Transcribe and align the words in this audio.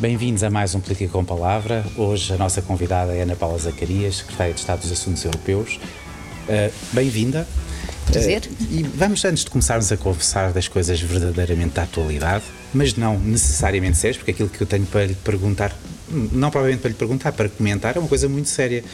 Bem-vindos 0.00 0.44
a 0.44 0.50
mais 0.50 0.76
um 0.76 0.80
Política 0.80 1.10
com 1.10 1.24
Palavra. 1.24 1.84
Hoje 1.96 2.32
a 2.32 2.36
nossa 2.36 2.62
convidada 2.62 3.12
é 3.16 3.22
Ana 3.22 3.34
Paula 3.34 3.58
Zacarias, 3.58 4.18
Secretária 4.18 4.54
de 4.54 4.60
Estado 4.60 4.82
dos 4.82 4.92
Assuntos 4.92 5.24
Europeus. 5.24 5.80
Uh, 6.48 6.72
Bem-vinda. 6.92 7.44
Prazer. 8.06 8.42
Uh, 8.48 8.64
e 8.70 8.82
vamos, 8.84 9.24
antes 9.24 9.42
de 9.42 9.50
começarmos 9.50 9.90
a 9.90 9.96
conversar 9.96 10.52
das 10.52 10.68
coisas 10.68 11.00
verdadeiramente 11.00 11.74
da 11.74 11.82
atualidade, 11.82 12.44
mas 12.72 12.94
não 12.94 13.18
necessariamente 13.18 13.96
sérias, 13.96 14.16
porque 14.18 14.30
aquilo 14.30 14.48
que 14.48 14.60
eu 14.60 14.68
tenho 14.68 14.86
para 14.86 15.04
lhe 15.04 15.16
perguntar, 15.16 15.76
não 16.08 16.48
provavelmente 16.48 16.80
para 16.80 16.90
lhe 16.90 16.96
perguntar, 16.96 17.32
para 17.32 17.48
comentar, 17.48 17.96
é 17.96 17.98
uma 17.98 18.08
coisa 18.08 18.28
muito 18.28 18.48
séria, 18.48 18.84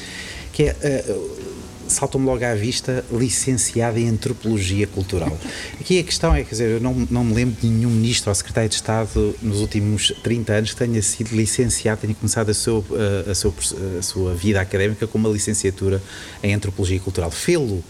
que 0.55 0.63
é... 0.63 1.05
Uh, 1.07 1.55
saltam-me 1.89 2.27
logo 2.27 2.45
à 2.45 2.55
vista 2.55 3.05
licenciada 3.13 3.99
em 3.99 4.09
Antropologia 4.09 4.87
Cultural. 4.87 5.37
Aqui 5.81 5.99
a 5.99 6.03
questão 6.03 6.35
é, 6.35 6.43
quer 6.43 6.51
dizer, 6.51 6.71
eu 6.71 6.81
não, 6.81 6.95
não 7.11 7.25
me 7.25 7.35
lembro 7.35 7.57
de 7.61 7.67
nenhum 7.67 7.91
ministro 7.91 8.31
ou 8.31 8.35
secretário 8.35 8.69
de 8.69 8.77
Estado 8.77 9.35
nos 9.43 9.61
últimos 9.61 10.13
30 10.23 10.53
anos 10.53 10.71
que 10.73 10.77
tenha 10.77 11.03
sido 11.03 11.35
licenciado, 11.35 12.01
tenha 12.03 12.15
começado 12.15 12.51
a 12.51 12.55
sua, 12.55 12.85
a, 13.27 13.31
a 13.31 13.99
a 13.99 14.03
sua 14.03 14.35
vida 14.35 14.61
académica 14.61 15.07
com 15.07 15.19
uma 15.19 15.29
licenciatura 15.29 16.03
em 16.43 16.55
Antropologia 16.55 16.99
Cultural. 17.01 17.31
Fê-lo 17.31 17.83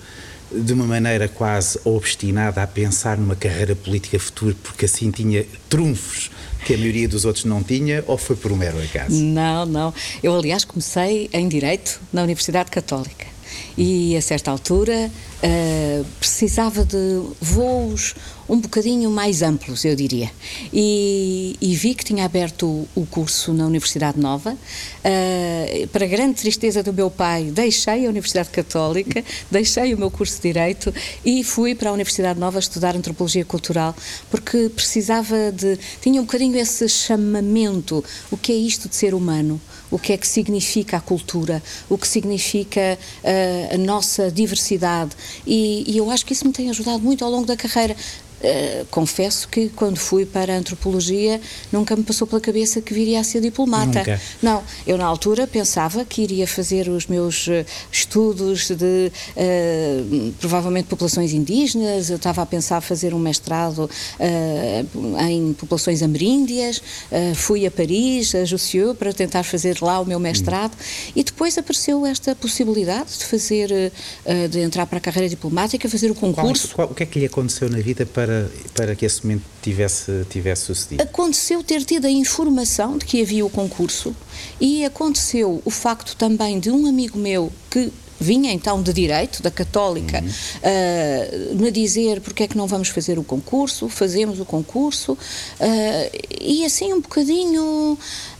de 0.52 0.72
uma 0.72 0.84
maneira 0.84 1.28
quase 1.28 1.78
obstinada 1.84 2.62
a 2.62 2.66
pensar 2.66 3.16
numa 3.18 3.34
carreira 3.34 3.74
política 3.74 4.18
futura 4.18 4.54
porque 4.62 4.84
assim 4.84 5.10
tinha 5.10 5.44
trunfos 5.68 6.30
que 6.64 6.74
a 6.74 6.78
maioria 6.78 7.08
dos 7.08 7.24
outros 7.24 7.44
não 7.44 7.62
tinha 7.62 8.02
ou 8.06 8.16
foi 8.16 8.36
por 8.36 8.52
um 8.52 8.56
mero 8.56 8.80
acaso? 8.82 9.14
Não, 9.14 9.66
não. 9.66 9.92
Eu, 10.22 10.34
aliás, 10.34 10.64
comecei 10.64 11.28
em 11.32 11.48
Direito 11.48 12.00
na 12.12 12.22
Universidade 12.22 12.70
Católica 12.70 13.33
e 13.76 14.16
a 14.16 14.22
certa 14.22 14.50
altura 14.50 15.10
uh, 15.42 16.04
precisava 16.18 16.84
de 16.84 17.22
voos 17.40 18.14
um 18.48 18.58
bocadinho 18.58 19.10
mais 19.10 19.42
amplos, 19.42 19.84
eu 19.84 19.96
diria. 19.96 20.30
E, 20.72 21.56
e 21.60 21.74
vi 21.74 21.94
que 21.94 22.04
tinha 22.04 22.24
aberto 22.24 22.86
o, 22.94 23.06
curso 23.06 23.52
na 23.52 23.66
Universidade 23.66 24.20
Nova. 24.20 24.52
Uh, 24.52 25.86
para 25.88 26.06
grande 26.06 26.34
tristeza 26.34 26.82
do 26.82 26.92
meu 26.92 27.10
pai, 27.10 27.44
deixei 27.44 28.06
a 28.06 28.08
Universidade 28.08 28.50
Católica, 28.50 29.24
deixei 29.50 29.94
o 29.94 29.98
meu 29.98 30.10
curso 30.10 30.36
de 30.36 30.42
Direito 30.42 30.92
e 31.24 31.42
fui 31.42 31.74
para 31.74 31.90
a 31.90 31.92
Universidade 31.92 32.38
Nova 32.38 32.58
estudar 32.58 32.94
Antropologia 32.94 33.44
Cultural, 33.44 33.96
porque 34.30 34.68
precisava 34.68 35.50
de. 35.50 35.78
tinha 36.00 36.20
um 36.20 36.24
bocadinho 36.24 36.56
esse 36.58 36.88
chamamento: 36.88 38.04
o 38.30 38.36
que 38.36 38.52
é 38.52 38.56
isto 38.56 38.88
de 38.88 38.96
ser 38.96 39.14
humano? 39.14 39.60
O 39.94 39.98
que 39.98 40.12
é 40.12 40.16
que 40.16 40.26
significa 40.26 40.96
a 40.96 41.00
cultura? 41.00 41.62
O 41.88 41.96
que 41.96 42.08
significa 42.08 42.98
uh, 43.22 43.74
a 43.76 43.78
nossa 43.78 44.28
diversidade? 44.28 45.12
E, 45.46 45.84
e 45.86 45.96
eu 45.96 46.10
acho 46.10 46.26
que 46.26 46.32
isso 46.32 46.44
me 46.44 46.52
tem 46.52 46.68
ajudado 46.68 46.98
muito 46.98 47.24
ao 47.24 47.30
longo 47.30 47.46
da 47.46 47.56
carreira. 47.56 47.94
Uh, 48.44 48.84
confesso 48.90 49.48
que 49.48 49.70
quando 49.70 49.96
fui 49.96 50.26
para 50.26 50.52
a 50.52 50.58
antropologia 50.58 51.40
nunca 51.72 51.96
me 51.96 52.02
passou 52.02 52.26
pela 52.26 52.42
cabeça 52.42 52.82
que 52.82 52.92
viria 52.92 53.18
a 53.18 53.24
ser 53.24 53.40
diplomata. 53.40 54.00
Nunca. 54.00 54.20
Não, 54.42 54.62
eu 54.86 54.98
na 54.98 55.06
altura 55.06 55.46
pensava 55.46 56.04
que 56.04 56.20
iria 56.20 56.46
fazer 56.46 56.90
os 56.90 57.06
meus 57.06 57.46
uh, 57.46 57.64
estudos 57.90 58.68
de 58.68 59.10
uh, 59.34 60.32
provavelmente 60.38 60.88
populações 60.88 61.32
indígenas, 61.32 62.10
eu 62.10 62.16
estava 62.16 62.42
a 62.42 62.46
pensar 62.46 62.82
fazer 62.82 63.14
um 63.14 63.18
mestrado 63.18 63.88
em 65.26 65.52
populações 65.54 66.02
ameríndias, 66.02 66.82
fui 67.34 67.66
a 67.66 67.70
Paris, 67.70 68.34
a 68.34 68.44
Jussieu, 68.44 68.94
para 68.94 69.12
tentar 69.12 69.42
fazer 69.42 69.78
lá 69.80 70.00
o 70.00 70.04
meu 70.04 70.18
mestrado 70.18 70.72
hum. 70.72 71.12
e 71.16 71.24
depois 71.24 71.56
apareceu 71.56 72.04
esta 72.04 72.34
possibilidade 72.34 73.18
de 73.18 73.24
fazer, 73.24 73.70
de 74.50 74.60
entrar 74.60 74.86
para 74.86 74.98
a 74.98 75.00
carreira 75.00 75.28
diplomática, 75.28 75.88
fazer 75.88 76.10
o 76.10 76.14
concurso. 76.14 76.68
Qual, 76.68 76.88
qual, 76.88 76.92
o 76.92 76.94
que 76.94 77.02
é 77.02 77.06
que 77.06 77.18
lhe 77.18 77.26
aconteceu 77.26 77.68
na 77.70 77.78
vida 77.78 78.04
para 78.04 78.33
para, 78.34 78.48
para 78.74 78.96
que 78.96 79.06
esse 79.06 79.24
momento 79.24 79.44
tivesse, 79.62 80.24
tivesse 80.28 80.62
sucedido? 80.62 81.02
Aconteceu 81.02 81.62
ter 81.62 81.84
tido 81.84 82.06
a 82.06 82.10
informação 82.10 82.98
de 82.98 83.04
que 83.04 83.22
havia 83.22 83.44
o 83.44 83.50
concurso 83.50 84.14
e 84.60 84.84
aconteceu 84.84 85.62
o 85.64 85.70
facto 85.70 86.16
também 86.16 86.58
de 86.58 86.70
um 86.70 86.86
amigo 86.86 87.18
meu 87.18 87.52
que 87.70 87.92
vinha 88.18 88.52
então 88.52 88.80
de 88.80 88.92
direito, 88.92 89.42
da 89.42 89.50
católica, 89.50 90.20
uhum. 90.20 90.28
uh, 90.28 91.56
me 91.56 91.70
dizer 91.70 92.20
porque 92.20 92.44
é 92.44 92.48
que 92.48 92.56
não 92.56 92.66
vamos 92.66 92.88
fazer 92.88 93.18
o 93.18 93.24
concurso, 93.24 93.88
fazemos 93.88 94.40
o 94.40 94.44
concurso, 94.44 95.12
uh, 95.12 95.16
e 96.40 96.64
assim 96.64 96.92
um 96.92 97.00
bocadinho 97.00 97.98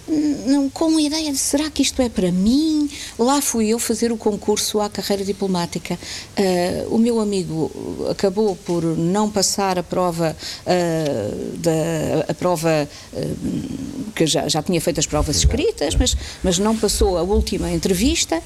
não, 0.09 0.69
com 0.69 0.97
a 0.97 1.03
ideia 1.03 1.32
de 1.32 1.38
será 1.38 1.70
que 1.70 1.82
isto 1.82 2.00
é 2.03 2.09
para 2.09 2.31
mim? 2.31 2.91
Lá 3.19 3.41
fui 3.41 3.69
eu 3.69 3.78
fazer 3.78 4.12
o 4.12 4.16
concurso 4.16 4.81
à 4.81 4.88
carreira 4.88 5.25
diplomática. 5.25 5.98
Uh, 6.38 6.94
o 6.94 6.98
meu 6.98 7.20
amigo 7.20 7.70
acabou 8.10 8.54
por 8.56 8.82
não 8.84 9.31
passar 9.31 9.78
a 9.78 9.82
prova, 9.82 10.37
uh, 10.66 11.59
da, 11.59 12.26
a 12.28 12.34
prova 12.34 12.88
uh, 13.12 14.12
que 14.15 14.26
já, 14.26 14.48
já 14.48 14.62
tinha 14.62 14.81
feito 14.81 15.00
as 15.00 15.06
provas 15.06 15.37
escritas, 15.37 15.94
mas, 15.94 16.16
mas 16.42 16.59
não 16.59 16.76
passou 16.76 17.16
a 17.16 17.22
última 17.22 17.71
entrevista 17.71 18.41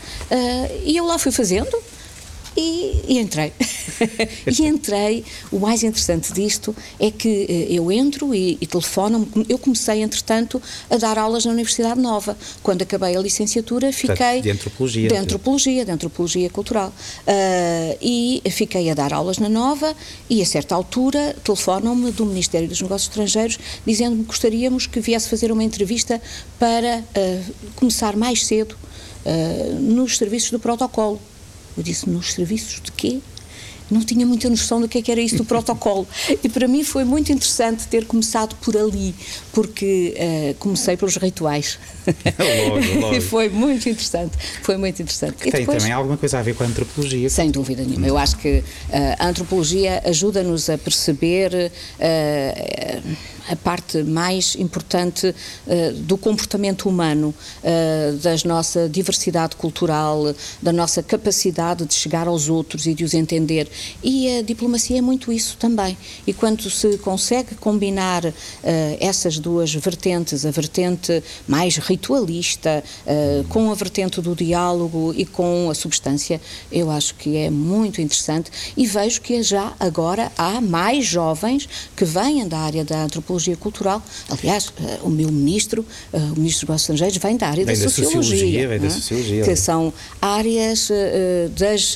e 0.84 0.96
eu 0.96 1.04
lá 1.04 1.18
fui 1.18 1.32
fazendo. 1.32 1.76
E, 2.56 3.02
e 3.08 3.18
entrei. 3.18 3.52
e 4.46 4.66
entrei. 4.66 5.24
O 5.50 5.58
mais 5.58 5.82
interessante 5.82 6.32
disto 6.32 6.74
é 6.98 7.10
que 7.10 7.46
eh, 7.48 7.66
eu 7.70 7.90
entro 7.90 8.34
e, 8.34 8.58
e 8.60 8.66
telefonam 8.66 9.26
Eu 9.48 9.58
comecei, 9.58 10.02
entretanto, 10.02 10.60
a 10.90 10.96
dar 10.96 11.18
aulas 11.18 11.44
na 11.44 11.52
Universidade 11.52 12.00
Nova. 12.00 12.36
Quando 12.62 12.82
acabei 12.82 13.16
a 13.16 13.20
licenciatura, 13.20 13.92
fiquei. 13.92 14.40
De 14.40 14.50
antropologia. 14.50 15.08
De 15.08 15.16
antropologia, 15.16 15.84
de 15.84 15.90
antropologia 15.90 16.50
cultural. 16.50 16.88
Uh, 16.88 17.98
e 18.00 18.42
fiquei 18.50 18.90
a 18.90 18.94
dar 18.94 19.12
aulas 19.12 19.38
na 19.38 19.48
Nova 19.48 19.94
e, 20.28 20.42
a 20.42 20.46
certa 20.46 20.74
altura, 20.74 21.36
telefonam-me 21.44 22.10
do 22.10 22.26
Ministério 22.26 22.68
dos 22.68 22.80
Negócios 22.80 23.08
Estrangeiros 23.08 23.58
dizendo-me 23.86 24.22
que 24.22 24.28
gostaríamos 24.28 24.86
que 24.86 25.00
viesse 25.00 25.28
fazer 25.28 25.50
uma 25.52 25.64
entrevista 25.64 26.20
para 26.58 26.98
uh, 26.98 27.52
começar 27.76 28.16
mais 28.16 28.44
cedo 28.46 28.76
uh, 29.24 29.74
nos 29.80 30.16
serviços 30.16 30.50
do 30.50 30.58
protocolo. 30.58 31.20
Eu 31.78 31.84
disse, 31.84 32.10
nos 32.10 32.32
serviços 32.32 32.80
de 32.82 32.90
quê? 32.90 33.20
Não 33.90 34.00
tinha 34.00 34.26
muita 34.26 34.48
noção 34.48 34.80
do 34.80 34.88
que, 34.88 34.98
é 34.98 35.02
que 35.02 35.10
era 35.10 35.20
isso 35.20 35.36
do 35.36 35.44
protocolo. 35.46 36.06
E 36.42 36.48
para 36.48 36.68
mim 36.68 36.84
foi 36.84 37.04
muito 37.04 37.32
interessante 37.32 37.86
ter 37.86 38.06
começado 38.06 38.54
por 38.56 38.76
ali, 38.76 39.14
porque 39.52 40.14
uh, 40.16 40.54
comecei 40.54 40.96
pelos 40.96 41.16
rituais. 41.16 41.78
logo, 42.06 43.00
logo. 43.00 43.14
E 43.14 43.20
foi 43.20 43.48
muito 43.48 43.88
interessante. 43.88 44.36
Foi 44.62 44.76
muito 44.76 45.00
interessante. 45.02 45.36
Que 45.36 45.50
tem 45.50 45.60
depois, 45.60 45.78
também 45.78 45.92
alguma 45.92 46.16
coisa 46.16 46.38
a 46.38 46.42
ver 46.42 46.54
com 46.54 46.64
a 46.64 46.66
antropologia. 46.66 47.30
Sem 47.30 47.50
dúvida 47.50 47.82
nenhuma. 47.82 48.06
Eu 48.06 48.18
acho 48.18 48.36
que 48.36 48.58
uh, 48.58 48.64
a 49.18 49.28
antropologia 49.28 50.02
ajuda-nos 50.04 50.68
a 50.68 50.78
perceber. 50.78 51.72
Uh, 51.98 53.38
a 53.48 53.56
parte 53.56 54.02
mais 54.02 54.54
importante 54.56 55.34
do 56.02 56.18
comportamento 56.18 56.88
humano, 56.88 57.34
da 58.22 58.36
nossa 58.44 58.88
diversidade 58.88 59.56
cultural, 59.56 60.34
da 60.60 60.72
nossa 60.72 61.02
capacidade 61.02 61.86
de 61.86 61.94
chegar 61.94 62.28
aos 62.28 62.48
outros 62.48 62.86
e 62.86 62.94
de 62.94 63.04
os 63.04 63.14
entender. 63.14 63.68
E 64.02 64.38
a 64.38 64.42
diplomacia 64.42 64.98
é 64.98 65.02
muito 65.02 65.32
isso 65.32 65.56
também. 65.58 65.96
E 66.26 66.32
quando 66.32 66.68
se 66.70 66.98
consegue 66.98 67.54
combinar 67.54 68.24
uh, 68.24 68.32
essas 69.00 69.38
duas 69.38 69.74
vertentes, 69.74 70.44
a 70.44 70.50
vertente 70.50 71.22
mais 71.46 71.76
ritualista, 71.76 72.82
com 73.48 73.70
a 73.70 73.74
vertente 73.74 74.20
do 74.20 74.34
diálogo 74.34 75.14
e 75.16 75.24
com 75.24 75.70
a 75.70 75.74
substância, 75.74 76.40
eu 76.70 76.90
acho 76.90 77.14
que 77.14 77.36
é 77.36 77.50
muito 77.50 78.00
interessante 78.00 78.50
e 78.76 78.86
vejo 78.86 79.20
que 79.20 79.42
já 79.42 79.72
agora 79.78 80.30
há 80.36 80.60
mais 80.60 81.06
jovens 81.06 81.68
que 81.96 82.04
vêm 82.04 82.46
da 82.46 82.58
área 82.58 82.84
da 82.84 83.04
antropologia 83.04 83.56
cultural. 83.56 84.02
Aliás, 84.28 84.68
uh, 84.68 84.72
o 85.02 85.10
meu 85.10 85.30
ministro, 85.30 85.84
uh, 86.12 86.16
o 86.32 86.36
ministro 86.36 86.66
dos 86.66 86.82
Estrangeiros, 86.82 87.16
vem 87.18 87.36
da 87.36 87.48
área 87.48 87.64
da, 87.64 87.72
da 87.72 87.78
sociologia. 87.78 88.22
sociologia 88.22 88.78
da 88.78 88.86
é? 88.86 88.90
sociologia. 88.90 89.44
Que 89.44 89.56
são 89.56 89.92
áreas 90.20 90.90
uh, 90.90 90.94
das, 91.56 91.94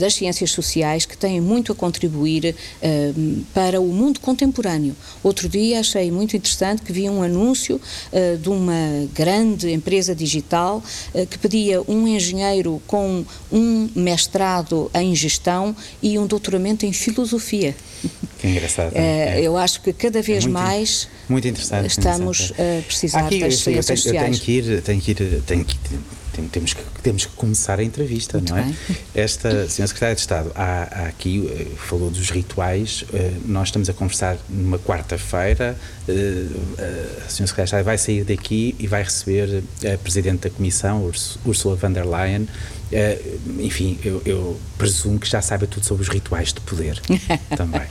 das 0.00 0.14
ciências 0.14 0.50
sociais 0.50 0.61
que 1.08 1.16
têm 1.16 1.40
muito 1.40 1.72
a 1.72 1.74
contribuir 1.74 2.54
para 3.52 3.80
o 3.80 3.86
mundo 3.88 4.20
contemporâneo. 4.20 4.94
Outro 5.22 5.48
dia 5.48 5.80
achei 5.80 6.10
muito 6.10 6.36
interessante 6.36 6.82
que 6.82 6.92
vi 6.92 7.08
um 7.08 7.22
anúncio 7.22 7.80
de 8.40 8.48
uma 8.48 9.08
grande 9.14 9.70
empresa 9.70 10.14
digital 10.14 10.82
que 11.30 11.38
pedia 11.38 11.82
um 11.82 12.06
engenheiro 12.06 12.80
com 12.86 13.24
um 13.50 13.88
mestrado 13.94 14.90
em 14.94 15.14
gestão 15.14 15.74
e 16.02 16.18
um 16.18 16.26
doutoramento 16.26 16.86
em 16.86 16.92
filosofia. 16.92 17.74
Que 18.38 18.48
engraçado. 18.48 18.92
É, 18.94 19.40
eu 19.40 19.56
acho 19.56 19.80
que 19.80 19.92
cada 19.92 20.18
é 20.18 20.22
vez 20.22 20.44
é 20.44 20.48
muito, 20.48 20.52
mais 20.52 21.08
muito 21.28 21.46
estamos 21.48 22.40
interessante. 22.40 22.52
a 22.60 22.82
precisar 22.82 23.26
Aqui, 23.26 23.40
das 23.40 23.58
ciências 23.58 24.04
eu 24.04 24.12
tenho, 24.12 24.34
sociais. 24.34 24.38
Eu 24.38 24.42
tenho 24.42 24.44
que 24.44 24.52
ir, 24.52 24.82
tenho 24.82 25.00
que 25.00 25.10
ir, 25.10 25.42
tenho 25.42 25.64
que 25.64 25.74
ir, 25.76 26.00
temos 26.50 26.74
que, 26.74 26.82
temos 27.02 27.26
que 27.26 27.32
começar 27.32 27.78
a 27.78 27.82
entrevista, 27.84 28.38
Muito 28.38 28.50
não 28.50 28.58
é? 28.58 28.62
Bem. 28.62 28.76
Esta 29.14 29.68
senhora 29.68 29.88
Secretária 29.88 30.14
de 30.14 30.20
Estado, 30.20 30.52
há, 30.54 30.88
há 30.90 31.06
aqui, 31.06 31.48
eh, 31.50 31.66
falou 31.76 32.10
dos 32.10 32.30
rituais, 32.30 33.04
eh, 33.12 33.32
nós 33.44 33.68
estamos 33.68 33.88
a 33.88 33.92
conversar 33.92 34.36
numa 34.48 34.78
quarta-feira, 34.78 35.76
eh, 36.08 36.46
a 37.26 37.28
senhora 37.28 37.46
Secretária 37.46 37.50
de 37.56 37.62
Estado 37.64 37.84
vai 37.84 37.98
sair 37.98 38.24
daqui 38.24 38.74
e 38.78 38.86
vai 38.86 39.02
receber 39.02 39.62
a 39.92 39.98
Presidente 39.98 40.48
da 40.48 40.50
Comissão, 40.50 41.10
Ursula 41.44 41.76
von 41.76 41.92
der 41.92 42.06
Leyen, 42.06 42.48
Uh, 42.92 43.62
enfim, 43.62 43.98
eu, 44.04 44.20
eu, 44.26 44.60
presumo 44.76 45.18
que 45.18 45.28
já 45.28 45.40
saiba 45.40 45.66
tudo 45.66 45.86
sobre 45.86 46.02
os 46.02 46.08
rituais 46.08 46.52
de 46.52 46.60
poder 46.60 47.00
também. 47.56 47.82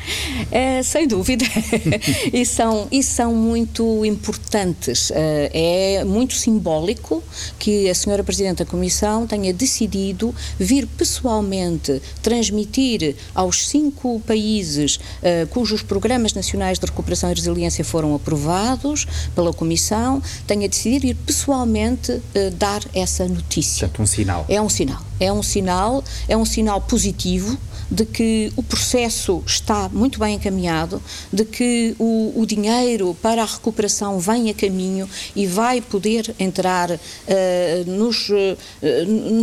É, 0.51 0.83
sem 0.83 1.07
dúvida. 1.07 1.45
e, 2.31 2.45
são, 2.45 2.88
e 2.92 3.01
são 3.01 3.33
muito 3.33 4.06
importantes. 4.06 5.09
Uh, 5.09 5.13
é 5.53 6.03
muito 6.06 6.36
simbólico 6.36 7.24
que 7.57 7.89
a 7.89 7.95
senhora 7.95 8.24
Presidente 8.24 8.59
da 8.59 8.65
Comissão 8.65 9.25
tenha 9.25 9.51
decidido 9.53 10.36
vir 10.59 10.86
pessoalmente 10.86 12.01
transmitir 12.21 13.15
aos 13.33 13.69
cinco 13.69 14.19
países 14.27 14.98
uh, 14.98 15.48
cujos 15.48 15.81
programas 15.81 16.33
nacionais 16.33 16.77
de 16.77 16.86
recuperação 16.86 17.31
e 17.31 17.33
resiliência 17.33 17.83
foram 17.83 18.13
aprovados 18.13 19.07
pela 19.33 19.53
Comissão, 19.53 20.21
tenha 20.45 20.68
decidido 20.68 21.07
ir 21.07 21.15
pessoalmente 21.15 22.21
dar 22.57 22.83
essa 22.94 23.27
notícia. 23.27 23.88
Portanto, 23.88 24.03
um 24.03 24.06
sinal. 24.06 24.45
É 24.48 24.62
um 24.62 24.69
sinal 24.69 24.90
sinal. 24.91 25.05
É 25.19 25.31
um 25.31 25.43
sinal, 25.43 26.03
é 26.27 26.38
um 26.38 26.45
sinal 26.45 26.81
positivo 26.81 27.57
de 27.89 28.05
que 28.05 28.51
o 28.55 28.63
processo 28.63 29.43
está 29.45 29.89
muito 29.89 30.17
bem 30.17 30.35
encaminhado, 30.35 31.01
de 31.31 31.43
que 31.43 31.93
o, 31.99 32.31
o 32.38 32.45
dinheiro 32.45 33.15
para 33.21 33.43
a 33.43 33.45
recuperação 33.45 34.17
vem 34.17 34.49
a 34.49 34.53
caminho 34.53 35.09
e 35.35 35.45
vai 35.45 35.81
poder 35.81 36.33
entrar 36.39 36.89
uh, 36.89 36.97
nos, 37.85 38.29
uh, 38.29 38.57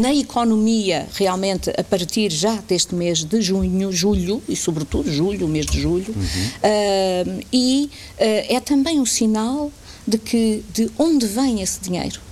na 0.00 0.14
economia 0.14 1.06
realmente 1.14 1.70
a 1.76 1.84
partir 1.84 2.30
já 2.30 2.56
deste 2.66 2.94
mês 2.94 3.22
de 3.22 3.42
junho, 3.42 3.92
julho 3.92 4.42
e 4.48 4.56
sobretudo 4.56 5.12
julho, 5.12 5.46
mês 5.46 5.66
de 5.66 5.80
julho, 5.80 6.14
uhum. 6.16 7.34
uh, 7.36 7.44
e 7.52 7.90
é 8.18 8.58
também 8.60 8.98
um 8.98 9.06
sinal 9.06 9.70
de 10.06 10.16
que 10.16 10.64
de 10.72 10.90
onde 10.98 11.26
vem 11.26 11.60
esse 11.60 11.80
dinheiro 11.80 12.27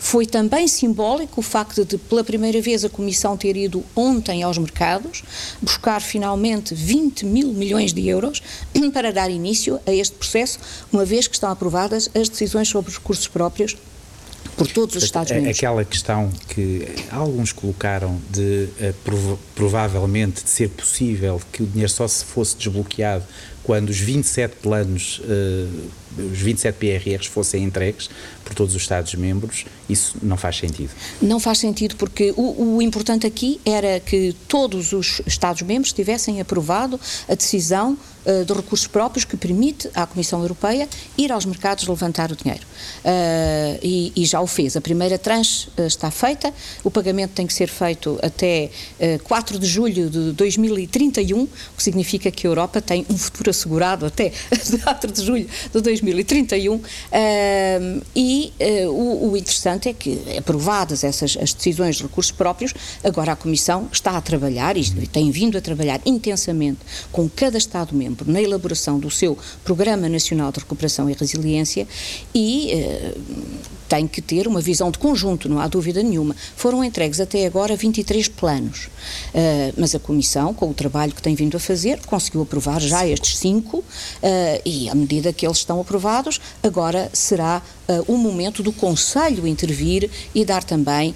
foi 0.00 0.24
também 0.24 0.66
simbólico 0.66 1.40
o 1.40 1.42
facto 1.42 1.84
de, 1.84 1.98
pela 1.98 2.24
primeira 2.24 2.60
vez, 2.60 2.84
a 2.84 2.88
Comissão 2.88 3.36
ter 3.36 3.54
ido 3.54 3.84
ontem 3.94 4.42
aos 4.42 4.56
mercados 4.56 5.22
buscar 5.60 6.00
finalmente 6.00 6.74
20 6.74 7.26
mil 7.26 7.48
milhões 7.52 7.92
de 7.92 8.08
euros 8.08 8.42
para 8.94 9.12
dar 9.12 9.30
início 9.30 9.78
a 9.86 9.92
este 9.92 10.16
processo, 10.16 10.58
uma 10.90 11.04
vez 11.04 11.28
que 11.28 11.34
estão 11.34 11.50
aprovadas 11.50 12.10
as 12.14 12.30
decisões 12.30 12.66
sobre 12.66 12.90
os 12.90 12.96
recursos 12.96 13.28
próprios 13.28 13.76
por 14.60 14.70
todos 14.70 14.96
os 14.96 15.04
Estados-membros. 15.04 15.56
Aquela 15.56 15.82
questão 15.86 16.30
que 16.48 16.86
alguns 17.10 17.50
colocaram 17.50 18.20
de 18.28 18.68
uh, 18.78 19.38
provavelmente 19.54 20.44
de 20.44 20.50
ser 20.50 20.68
possível 20.68 21.40
que 21.50 21.62
o 21.62 21.66
dinheiro 21.66 21.90
só 21.90 22.06
se 22.06 22.22
fosse 22.22 22.56
desbloqueado 22.58 23.24
quando 23.62 23.88
os 23.88 23.98
27 23.98 24.56
planos, 24.56 25.20
uh, 25.20 26.22
os 26.30 26.38
27 26.38 26.74
PRRs 26.76 27.26
fossem 27.26 27.62
entregues 27.62 28.10
por 28.44 28.54
todos 28.54 28.74
os 28.74 28.82
Estados-membros, 28.82 29.64
isso 29.88 30.16
não 30.22 30.36
faz 30.36 30.56
sentido. 30.56 30.90
Não 31.22 31.38
faz 31.38 31.58
sentido 31.58 31.96
porque 31.96 32.34
o, 32.36 32.76
o 32.76 32.82
importante 32.82 33.26
aqui 33.26 33.60
era 33.64 34.00
que 34.00 34.34
todos 34.48 34.92
os 34.92 35.22
Estados-membros 35.26 35.92
tivessem 35.92 36.40
aprovado 36.40 36.98
a 37.28 37.34
decisão 37.34 37.96
uh, 38.26 38.44
de 38.44 38.52
recursos 38.52 38.86
próprios 38.86 39.24
que 39.24 39.36
permite 39.36 39.88
à 39.94 40.06
Comissão 40.06 40.40
Europeia 40.40 40.88
ir 41.16 41.32
aos 41.32 41.44
mercados 41.44 41.86
levantar 41.86 42.30
o 42.30 42.36
dinheiro. 42.36 42.64
Uh, 43.04 43.78
e, 43.82 44.12
e, 44.16 44.24
já 44.24 44.40
o 44.40 44.46
fez. 44.46 44.76
A 44.76 44.80
primeira 44.80 45.18
tranche 45.18 45.68
uh, 45.78 45.82
está 45.82 46.10
feita, 46.10 46.52
o 46.84 46.90
pagamento 46.90 47.32
tem 47.32 47.46
que 47.46 47.52
ser 47.52 47.68
feito 47.68 48.18
até 48.22 48.70
4 49.24 49.58
de 49.58 49.66
julho 49.66 50.10
de 50.10 50.32
2031, 50.32 51.42
o 51.42 51.48
que 51.76 51.82
significa 51.82 52.30
que 52.30 52.46
a 52.46 52.50
Europa 52.50 52.80
tem 52.80 53.06
um 53.10 53.16
futuro 53.16 53.50
assegurado 53.50 54.06
até 54.06 54.32
4 54.84 55.12
de 55.12 55.24
julho 55.24 55.48
de 55.72 55.80
2031. 55.80 56.80
e 58.14 58.52
o, 58.88 59.30
o, 59.30 59.36
interessante 59.36 59.88
é 59.88 59.92
que, 59.92 60.20
aprovadas 60.38 61.04
essas 61.04 61.36
as 61.40 61.52
decisões 61.52 61.96
de 61.96 62.02
recursos 62.02 62.32
próprios, 62.32 62.74
agora 63.02 63.32
a 63.32 63.36
Comissão 63.36 63.88
está 63.92 64.16
a 64.16 64.20
trabalhar 64.20 64.76
e 64.76 64.84
tem 65.06 65.30
vindo 65.30 65.56
a 65.56 65.60
trabalhar 65.60 66.00
intensamente 66.04 66.80
com 67.12 67.28
cada 67.28 67.58
Estado-membro 67.58 68.09
na 68.26 68.40
elaboração 68.40 68.98
do 68.98 69.10
seu 69.10 69.36
Programa 69.64 70.08
Nacional 70.08 70.52
de 70.52 70.60
Recuperação 70.60 71.08
e 71.08 71.14
Resiliência 71.14 71.86
e 72.34 72.72
eh, 72.72 73.14
tem 73.90 74.06
que 74.06 74.22
ter 74.22 74.46
uma 74.46 74.60
visão 74.60 74.88
de 74.88 75.00
conjunto, 75.00 75.48
não 75.48 75.58
há 75.58 75.66
dúvida 75.66 76.00
nenhuma. 76.00 76.36
Foram 76.54 76.84
entregues 76.84 77.18
até 77.18 77.44
agora 77.44 77.74
23 77.74 78.28
planos, 78.28 78.86
uh, 78.86 79.74
mas 79.76 79.96
a 79.96 79.98
Comissão, 79.98 80.54
com 80.54 80.70
o 80.70 80.74
trabalho 80.74 81.12
que 81.12 81.20
tem 81.20 81.34
vindo 81.34 81.56
a 81.56 81.60
fazer, 81.60 81.98
conseguiu 82.06 82.42
aprovar 82.42 82.80
já 82.80 83.04
estes 83.04 83.36
cinco 83.38 83.78
uh, 83.78 83.84
e, 84.64 84.88
à 84.88 84.94
medida 84.94 85.32
que 85.32 85.44
eles 85.44 85.58
estão 85.58 85.80
aprovados, 85.80 86.40
agora 86.62 87.10
será 87.12 87.60
uh, 87.88 88.04
o 88.06 88.16
momento 88.16 88.62
do 88.62 88.72
Conselho 88.72 89.44
intervir 89.44 90.08
e 90.32 90.44
dar 90.44 90.62
também 90.62 91.12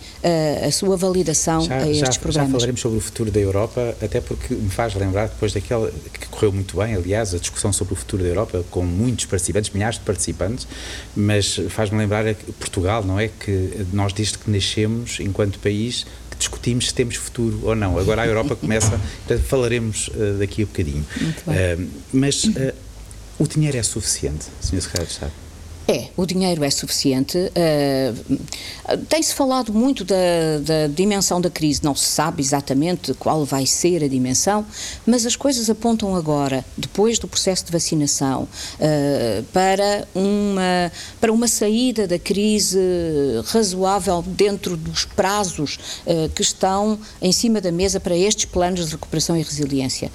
a 0.66 0.70
sua 0.72 0.96
validação 0.96 1.60
já, 1.62 1.76
a 1.76 1.88
estes 1.88 2.14
já, 2.16 2.20
programas. 2.20 2.50
Já 2.50 2.58
falaremos 2.58 2.80
sobre 2.80 2.98
o 2.98 3.00
futuro 3.00 3.30
da 3.30 3.38
Europa, 3.38 3.96
até 4.02 4.20
porque 4.20 4.52
me 4.52 4.70
faz 4.70 4.94
lembrar, 4.94 5.28
depois 5.28 5.52
daquela 5.52 5.92
que 6.12 6.26
correu 6.28 6.52
muito 6.52 6.76
bem, 6.76 6.94
aliás, 6.94 7.34
a 7.34 7.38
discussão 7.38 7.72
sobre 7.72 7.94
o 7.94 7.96
futuro 7.96 8.22
da 8.22 8.28
Europa, 8.28 8.64
com 8.70 8.82
muitos 8.82 9.26
participantes, 9.26 9.70
milhares 9.70 9.98
de 9.98 10.04
participantes, 10.04 10.66
mas 11.14 11.60
faz-me 11.68 11.98
lembrar 11.98 12.24
Portugal, 12.64 13.04
não 13.04 13.20
é? 13.20 13.28
Que 13.28 13.86
nós, 13.92 14.12
desde 14.12 14.38
que 14.38 14.50
nascemos, 14.50 15.18
enquanto 15.20 15.58
país, 15.58 16.06
que 16.30 16.36
discutimos 16.38 16.88
se 16.88 16.94
temos 16.94 17.16
futuro 17.16 17.60
ou 17.62 17.76
não. 17.76 17.98
Agora 17.98 18.22
a 18.22 18.26
Europa 18.26 18.56
começa, 18.56 18.98
falaremos 19.46 20.08
uh, 20.08 20.38
daqui 20.38 20.62
a 20.62 20.66
bocadinho. 20.66 21.04
Uh, 21.46 21.88
mas 22.12 22.44
uh, 22.44 22.74
o 23.38 23.46
dinheiro 23.46 23.76
é 23.76 23.82
suficiente, 23.82 24.46
Sr. 24.60 24.80
Secretário 24.80 25.06
de 25.06 25.12
Estado? 25.12 25.43
É, 25.86 26.08
o 26.16 26.24
dinheiro 26.24 26.64
é 26.64 26.70
suficiente. 26.70 27.36
Uh, 27.36 28.96
Tem-se 29.08 29.34
falado 29.34 29.72
muito 29.72 30.02
da, 30.02 30.16
da, 30.62 30.86
dimensão 30.86 31.40
da 31.40 31.50
crise, 31.50 31.80
não 31.82 31.94
se 31.94 32.06
sabe 32.06 32.42
exatamente 32.42 33.12
qual 33.14 33.44
vai 33.44 33.66
ser 33.66 34.02
a 34.02 34.08
dimensão, 34.08 34.64
mas 35.06 35.26
as 35.26 35.36
coisas 35.36 35.68
apontam 35.68 36.16
agora, 36.16 36.64
depois 36.76 37.18
do 37.18 37.28
processo 37.28 37.66
de 37.66 37.72
vacinação, 37.72 38.44
uh, 38.44 39.42
para, 39.52 40.08
uma, 40.14 40.90
para 41.20 41.30
uma 41.30 41.46
saída 41.46 42.08
da 42.08 42.18
crise 42.18 42.78
razoável 43.46 44.22
dentro 44.26 44.78
dos 44.78 45.04
prazos 45.04 45.78
uh, 46.06 46.30
que 46.30 46.40
estão 46.40 46.98
em 47.20 47.32
cima 47.32 47.60
da 47.60 47.70
mesa 47.70 48.00
para 48.00 48.16
estes 48.16 48.46
planos 48.46 48.86
de 48.86 48.92
recuperação 48.92 49.36
e 49.36 49.42
resiliência. 49.42 50.10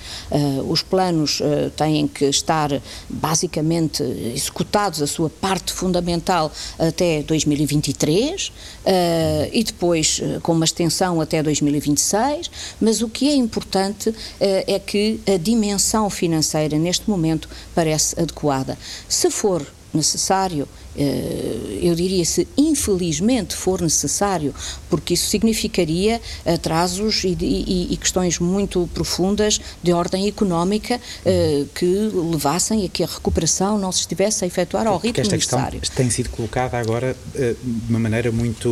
os 0.67 0.81
planos 0.81 1.41
têm 1.75 2.07
que 2.07 2.25
estar 2.25 2.69
basicamente 3.09 4.03
executados 4.03 5.01
a 5.01 5.07
sua 5.07 5.29
parte 5.29 5.58
parte 5.59 5.73
fundamental 5.73 6.51
até 6.77 7.21
2023 7.23 8.47
uh, 8.47 8.51
eh, 8.85 9.49
e 9.51 9.63
depois 9.63 10.19
uh, 10.19 10.39
com 10.41 10.53
uma 10.53 10.63
extensão 10.65 11.19
até 11.19 11.43
2026, 11.43 12.49
mas 12.79 13.01
o 13.01 13.09
que 13.09 13.29
é 13.29 13.35
importante 13.35 14.09
uh, 14.09 14.15
é 14.39 14.79
que 14.79 15.19
a 15.27 15.37
dimensão 15.37 16.09
financeira 16.09 16.77
neste 16.77 17.09
momento 17.09 17.49
parece 17.75 18.19
adequada. 18.19 18.77
Se 19.07 19.29
for 19.29 19.65
necessário 19.93 20.67
eh, 20.99 21.79
eu 21.81 21.95
diria 21.95 22.25
se 22.25 22.45
infelizmente 22.57 23.55
for 23.55 23.81
necessário, 23.81 24.53
porque 24.89 25.13
isso 25.13 25.27
significaria 25.27 26.19
atrasos 26.45 27.23
e, 27.23 27.37
e, 27.39 27.93
e 27.93 27.97
questões 27.97 28.37
muito 28.37 28.89
profundas 28.93 29.61
de 29.81 29.93
ordem 29.93 30.27
económica 30.27 30.99
eh, 31.25 31.63
que 31.73 31.85
levassem 32.31 32.85
a 32.85 32.89
que 32.89 33.03
a 33.03 33.07
recuperação 33.07 33.77
não 33.77 33.91
se 33.93 34.01
estivesse 34.01 34.43
a 34.43 34.47
efetuar 34.47 34.87
ao 34.87 34.97
ritmo 34.97 35.21
esta 35.21 35.35
necessário. 35.35 35.79
Questão 35.79 35.97
tem 35.97 36.09
sido 36.09 36.29
colocada 36.31 36.77
agora 36.77 37.15
eh, 37.35 37.55
de 37.63 37.89
uma 37.89 37.99
maneira 37.99 38.31
muito, 38.31 38.69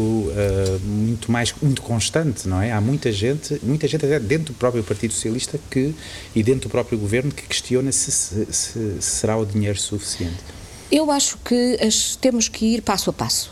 muito 0.84 1.32
mais 1.32 1.54
muito 1.62 1.82
constante, 1.82 2.48
não 2.48 2.62
é? 2.62 2.72
Há 2.72 2.82
muita 2.82 3.12
gente, 3.12 3.60
muita 3.64 3.88
gente 3.88 4.06
até 4.06 4.20
dentro 4.20 4.54
do 4.54 4.58
próprio 4.58 4.84
Partido 4.84 5.14
Socialista 5.14 5.60
que 5.70 5.96
e 6.36 6.44
dentro 6.44 6.68
do 6.68 6.70
próprio 6.70 6.98
governo 6.98 7.32
que 7.32 7.44
questiona 7.44 7.92
se, 7.92 8.12
se, 8.12 8.48
se 8.52 9.02
será 9.02 9.38
o 9.38 9.46
dinheiro 9.46 9.80
suficiente. 9.80 10.57
Eu 10.92 11.12
acho 11.12 11.38
que 11.40 11.78
as, 11.82 12.16
temos 12.16 12.48
que 12.48 12.66
ir 12.66 12.82
passo 12.82 13.10
a 13.10 13.14
passo. 13.14 13.52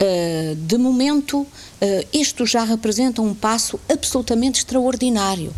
Uh, 0.00 0.54
de 0.54 0.78
momento, 0.78 1.40
uh, 1.40 1.46
isto 2.10 2.46
já 2.46 2.64
representa 2.64 3.20
um 3.20 3.34
passo 3.34 3.78
absolutamente 3.86 4.60
extraordinário. 4.60 5.52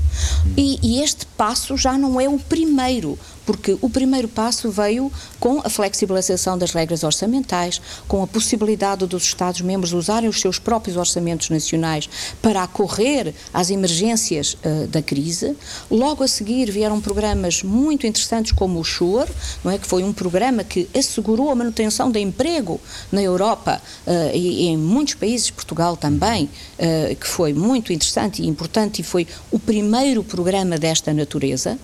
E, 0.57 0.81
e, 0.83 1.01
este 1.01 1.27
passo 1.27 1.77
já 1.77 1.97
não 1.97 2.21
é 2.21 2.29
o 2.29 2.39
primeiro 2.39 3.17
porque 3.45 3.77
o 3.81 3.89
primeiro 3.89 4.29
passo 4.29 4.71
veio 4.71 5.11
com 5.39 5.61
a 5.65 5.69
flexibilização 5.69 6.57
das 6.57 6.73
regras 6.73 7.03
orçamentais, 7.03 7.81
com 8.07 8.23
a 8.23 8.27
possibilidade 8.27 9.07
dos 9.07 9.25
Estados-membros 9.25 9.93
usarem 9.93 10.29
os 10.29 10.41
seus 10.41 10.59
próprios 10.59 10.97
orçamentos 10.97 11.51
nacionais 11.51 12.09
para 12.41 12.63
acorrer 12.63 13.35
às 13.53 13.71
emergências 13.71 14.55
uh, 14.55 14.87
da 14.89 15.03
crise. 15.03 15.57
Logo 15.91 16.23
a 16.23 16.29
seguir 16.29 16.71
vieram 16.71 17.01
programas 17.01 17.63
muito 17.63 18.07
interessantes 18.07 18.53
como 18.53 18.81
o 18.81 18.85
SURE, 18.85 19.31
não 19.65 19.73
é 19.73 19.79
que 19.79 19.87
foi 19.87 20.03
um 20.03 20.13
programa 20.13 20.65
que 20.65 20.89
assegurou 20.97 21.51
a 21.51 21.55
manutenção 21.55 22.11
de 22.11 22.21
emprego 22.21 22.81
na 23.11 23.23
Europa 23.23 23.81
uh, 24.07 24.11
e, 24.35 24.65
e, 24.65 24.69
em 24.69 24.77
muitos 24.77 25.15
países, 25.15 25.51
Portugal 25.51 25.97
também, 25.97 26.45
uh, 26.45 27.17
que 27.17 27.27
foi 27.27 27.53
muito 27.53 27.93
interessante 27.93 28.43
e 28.43 28.47
importante 28.47 29.01
e 29.01 29.05
foi 29.05 29.27
o 29.51 29.59
primeiro 29.59 30.23
programa 30.23 30.79
desta 30.79 31.13
natureza. 31.13 31.79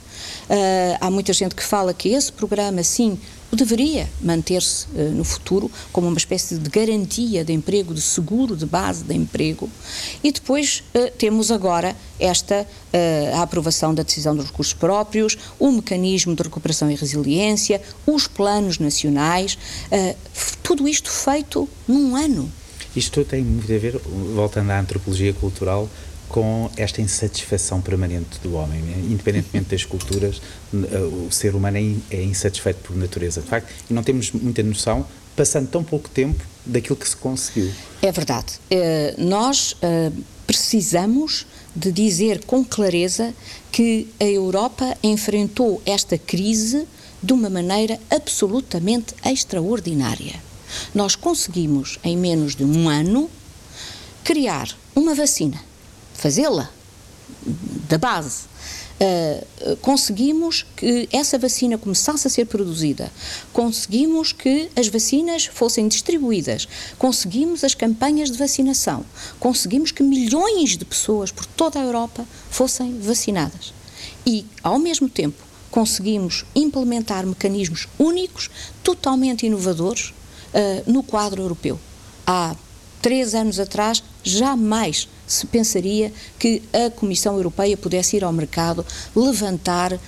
há 1.01 1.11
muita 1.11 1.33
gente 1.33 1.48
sendo 1.49 1.55
que 1.55 1.63
fala 1.63 1.95
que 1.95 2.11
esse 2.11 2.31
programa, 2.31 2.83
sim, 2.83 3.19
deveria 3.51 4.09
manter-se 4.21 4.87
uh, 4.95 5.11
no 5.11 5.25
futuro 5.25 5.71
como 5.91 6.07
uma 6.07 6.19
espécie 6.19 6.59
de 6.59 6.69
garantia 6.69 7.43
de 7.43 7.53
emprego, 7.53 7.95
de 7.95 8.03
seguro 8.03 8.55
de 8.55 8.67
base 8.67 9.03
de 9.05 9.15
emprego. 9.15 9.71
E 10.23 10.31
depois 10.31 10.85
uh, 10.95 11.11
temos 11.17 11.51
agora 11.51 11.97
esta 12.21 12.67
uh, 12.67 13.37
a 13.37 13.43
aprovação 13.43 13.95
da 13.95 14.03
decisão 14.03 14.37
dos 14.37 14.47
recursos 14.47 14.75
próprios, 14.75 15.39
o 15.59 15.73
mecanismo 15.73 16.35
de 16.35 16.43
recuperação 16.43 16.91
e 16.91 16.95
resiliência, 16.95 17.81
os 18.07 18.27
planos 18.27 18.79
nacionais, 18.79 19.57
tudo 20.63 20.87
isto 20.87 21.11
feito 21.11 21.69
num 21.87 22.15
ano. 22.15 22.51
Isto 22.95 23.25
tem 23.25 23.43
muito 23.43 23.73
a 23.73 23.79
ver, 23.79 24.01
voltando 24.35 24.71
à 24.71 24.81
antropologia 24.81 25.33
cultural, 25.33 25.89
com 26.29 26.71
esta 26.77 27.01
insatisfação 27.01 27.81
permanente 27.81 28.39
do 28.43 28.55
homem. 28.55 28.81
Né? 28.81 28.95
Independentemente 29.11 29.71
das 29.71 29.85
culturas, 29.85 30.41
o 30.73 31.31
ser 31.31 31.55
humano 31.55 31.79
é, 31.79 32.17
é 32.17 32.23
insatisfeito 32.23 32.81
por 32.81 32.97
natureza, 32.97 33.41
de 33.41 33.49
facto, 33.49 33.73
e 33.91 33.95
não 33.95 34.03
temos 34.03 34.31
muita 34.33 34.63
noção, 34.63 35.07
passando 35.35 35.69
tão 35.69 35.83
pouco 35.83 36.09
tempo, 36.09 36.45
daquilo 36.67 36.97
que 36.97 37.09
se 37.09 37.17
conseguiu. 37.17 37.73
É 38.03 38.13
verdade. 38.13 38.55
Uh, 38.71 39.25
nós 39.25 39.73
uh, 39.73 40.13
precisamos 40.47 41.47
de 41.75 41.91
dizer 41.91 42.45
com 42.45 42.65
clareza 42.65 43.33
que 43.71 44.09
a 44.21 44.25
Europa 44.25 44.97
enfrentou 45.03 45.81
esta 45.87 46.19
crise 46.19 46.87
de 47.23 47.33
uma 47.33 47.49
maneira 47.49 47.99
absolutamente 48.11 49.15
extraordinária. 49.25 50.37
Nós 50.95 51.17
conseguimos, 51.17 51.99
em 52.05 52.17
menos 52.17 52.55
de 52.55 52.65
um 52.65 52.89
ano, 52.89 53.31
criar 54.23 54.69
uma 54.95 55.15
vacina 55.15 55.68
fazê-la 56.19 56.69
da 57.89 57.97
base. 57.97 58.47
Uh, 59.01 59.77
conseguimos 59.77 60.67
que 60.77 61.09
essa 61.13 61.39
vacina 61.39 61.79
começasse 61.79 62.27
a 62.27 62.31
ser 62.31 62.47
produzida, 62.47 63.13
conseguimos 63.53 64.33
que 64.33 64.69
as 64.75 64.89
vacinas 64.89 65.47
fossem 65.47 65.87
distribuídas, 65.87 66.67
conseguimos 66.99 67.63
as 67.63 67.77
campanhas 67.77 68.29
de 68.29 68.37
vacinação, 68.37 69.05
conseguimos 69.39 69.93
que 69.93 70.03
milhões 70.03 70.77
de 70.77 70.85
pessoas 70.85 71.31
por 71.31 71.47
toda 71.47 71.79
a 71.79 71.85
Europa 71.85 72.27
fossem 72.51 72.99
vacinadas. 72.99 73.73
E, 74.27 74.45
ao 74.65 74.81
mesmo 74.81 75.09
tempo, 75.09 75.45
conseguimos 75.71 76.45
implementar 76.57 77.25
mecanismos 77.25 77.87
únicos, 78.01 78.51
totalmente 78.83 79.47
inovadores, 79.47 80.09
uh, 80.09 80.91
no 80.91 81.05
quadro 81.05 81.41
europeu. 81.41 81.79
Há 82.27 82.57
três 83.01 83.33
anos 83.33 83.61
atrás, 83.61 84.03
jamais 84.25 85.09
se 85.33 85.47
pensaria 85.47 86.13
que 86.39 86.63
a 86.73 86.91
Comissão 86.91 87.37
Europeia 87.37 87.77
pudesse 87.77 88.17
ir 88.17 88.25
ao 88.25 88.33
mercado 88.33 88.85
levantar 89.15 89.93
uh, 89.93 89.99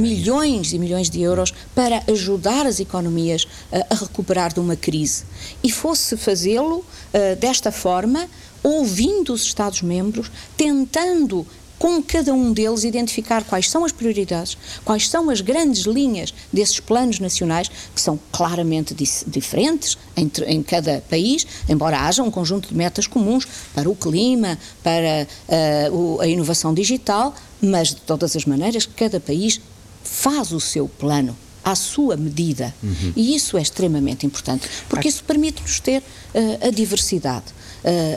milhões 0.00 0.72
e 0.72 0.78
milhões 0.78 1.10
de 1.10 1.20
euros 1.20 1.52
para 1.74 2.02
ajudar 2.08 2.66
as 2.66 2.80
economias 2.80 3.44
uh, 3.44 3.84
a 3.90 3.94
recuperar 3.94 4.52
de 4.52 4.60
uma 4.60 4.76
crise. 4.76 5.24
E 5.62 5.70
fosse 5.70 6.16
fazê-lo 6.16 6.78
uh, 6.78 7.36
desta 7.38 7.72
forma, 7.72 8.28
ouvindo 8.62 9.32
os 9.32 9.42
Estados-membros, 9.42 10.30
tentando 10.56 11.46
com 11.80 12.02
cada 12.02 12.34
um 12.34 12.52
deles 12.52 12.84
identificar 12.84 13.42
quais 13.42 13.70
são 13.70 13.86
as 13.86 13.90
prioridades, 13.90 14.54
quais 14.84 15.08
são 15.08 15.30
as 15.30 15.40
grandes 15.40 15.84
linhas 15.84 16.34
desses 16.52 16.78
planos 16.78 17.18
nacionais, 17.18 17.70
que 17.94 18.00
são 18.02 18.20
claramente 18.30 18.94
diferentes 19.26 19.96
entre, 20.14 20.44
em 20.44 20.62
cada 20.62 21.02
país, 21.08 21.46
embora 21.66 22.00
haja 22.00 22.22
um 22.22 22.30
conjunto 22.30 22.68
de 22.68 22.74
metas 22.74 23.06
comuns 23.06 23.48
para 23.74 23.88
o 23.88 23.96
clima, 23.96 24.58
para 24.82 25.26
uh, 25.48 25.96
o, 25.96 26.20
a 26.20 26.26
inovação 26.26 26.74
digital, 26.74 27.34
mas 27.62 27.88
de 27.88 27.96
todas 27.96 28.36
as 28.36 28.44
maneiras, 28.44 28.84
cada 28.84 29.18
país 29.18 29.58
faz 30.04 30.52
o 30.52 30.60
seu 30.60 30.86
plano 30.86 31.34
à 31.64 31.74
sua 31.74 32.14
medida. 32.14 32.74
Uhum. 32.82 33.14
E 33.16 33.34
isso 33.34 33.56
é 33.56 33.62
extremamente 33.62 34.26
importante, 34.26 34.68
porque 34.86 35.08
isso 35.08 35.24
permite-nos 35.24 35.80
ter 35.80 36.02
uh, 36.02 36.68
a 36.68 36.70
diversidade 36.70 37.54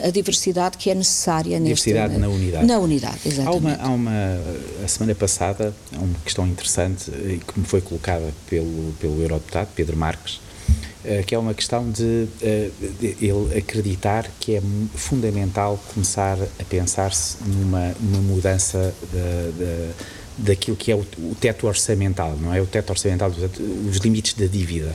a 0.06 0.10
diversidade 0.10 0.76
que 0.76 0.90
é 0.90 0.94
necessária 0.94 1.58
diversidade 1.58 2.14
neste, 2.14 2.20
na 2.20 2.28
unidade. 2.28 2.66
Na 2.66 2.78
unidade, 2.78 3.18
exatamente. 3.24 3.80
Há 3.80 3.88
uma, 3.88 3.88
há 3.88 3.88
uma, 3.88 4.40
a 4.84 4.88
semana 4.88 5.14
passada, 5.14 5.74
uma 5.92 6.18
questão 6.24 6.46
interessante 6.46 7.10
eh, 7.10 7.38
que 7.46 7.58
me 7.58 7.66
foi 7.66 7.80
colocada 7.80 8.32
pelo, 8.48 8.92
pelo 9.00 9.22
eurodeputado 9.22 9.68
Pedro 9.74 9.96
Marques, 9.96 10.34
uh, 11.04 11.24
que 11.26 11.34
é 11.34 11.38
uma 11.38 11.54
questão 11.54 11.90
de, 11.90 12.26
de, 12.38 13.16
ele 13.20 13.58
acreditar 13.58 14.30
que 14.38 14.56
é 14.56 14.62
fundamental 14.94 15.82
começar 15.92 16.36
a 16.60 16.64
pensar-se 16.64 17.36
numa, 17.44 17.94
numa 18.00 18.20
mudança 18.20 18.94
de, 19.12 19.52
de, 19.58 19.90
daquilo 20.36 20.76
que 20.76 20.92
é 20.92 20.94
o, 20.94 21.00
o, 21.18 21.36
teto 21.40 21.66
orçamental, 21.66 22.36
não 22.40 22.52
é? 22.52 22.60
O 22.60 22.66
teto 22.66 22.90
orçamental, 22.90 23.30
os 23.88 23.96
limites 23.98 24.34
da 24.34 24.46
dívida. 24.46 24.94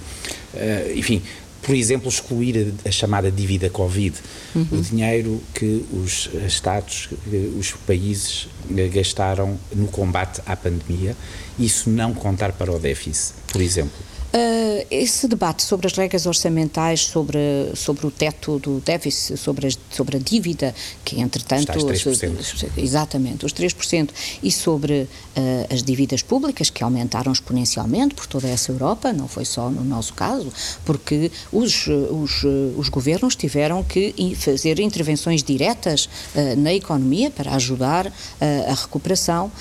Enfim, 0.95 1.21
por 1.61 1.75
exemplo, 1.75 2.09
excluir 2.09 2.73
a, 2.85 2.89
a 2.89 2.91
chamada 2.91 3.31
dívida 3.31 3.69
Covid, 3.69 4.15
uhum. 4.55 4.67
o 4.71 4.81
dinheiro 4.81 5.41
que 5.53 5.85
os 5.93 6.29
Estados, 6.47 7.09
os 7.57 7.71
países 7.85 8.47
gastaram 8.93 9.57
no 9.75 9.87
combate 9.87 10.41
à 10.45 10.55
pandemia, 10.55 11.15
isso 11.57 11.89
não 11.89 12.13
contar 12.13 12.53
para 12.53 12.71
o 12.71 12.79
déficit, 12.79 13.33
por 13.51 13.61
exemplo. 13.61 13.97
Uh, 14.31 14.85
esse 14.91 15.27
debate 15.27 15.63
sobre 15.63 15.87
as 15.87 15.93
regras 15.93 16.27
orçamentais, 16.27 17.01
sobre, 17.01 17.39
sobre 17.73 18.05
o 18.05 18.11
teto 18.11 18.59
do 18.59 18.79
déficit, 18.79 19.35
sobre, 19.37 19.65
as, 19.65 19.79
sobre 19.89 20.17
a 20.17 20.19
dívida, 20.19 20.75
que 21.03 21.19
entretanto. 21.19 21.71
Está 21.71 21.73
3%. 21.73 22.69
Exatamente, 22.77 23.43
os 23.43 23.51
3%, 23.51 24.09
e 24.43 24.51
sobre 24.51 25.01
uh, 25.01 25.73
as 25.73 25.81
dívidas 25.81 26.21
públicas, 26.21 26.69
que 26.69 26.83
aumentaram 26.83 27.31
exponencialmente 27.31 28.13
por 28.13 28.27
toda 28.27 28.47
essa 28.47 28.71
Europa, 28.71 29.11
não 29.11 29.27
foi 29.27 29.45
só 29.45 29.67
no 29.71 29.83
nosso 29.83 30.13
caso, 30.13 30.53
porque 30.85 31.31
os, 31.51 31.87
os, 31.87 32.43
os 32.77 32.87
governos 32.87 33.35
tiveram 33.35 33.83
que 33.83 34.35
fazer 34.35 34.79
intervenções 34.79 35.41
diretas 35.41 36.05
uh, 36.35 36.55
na 36.55 36.71
economia 36.71 37.31
para 37.31 37.55
ajudar 37.55 38.11
a 38.39 38.73
recuperação. 38.73 39.51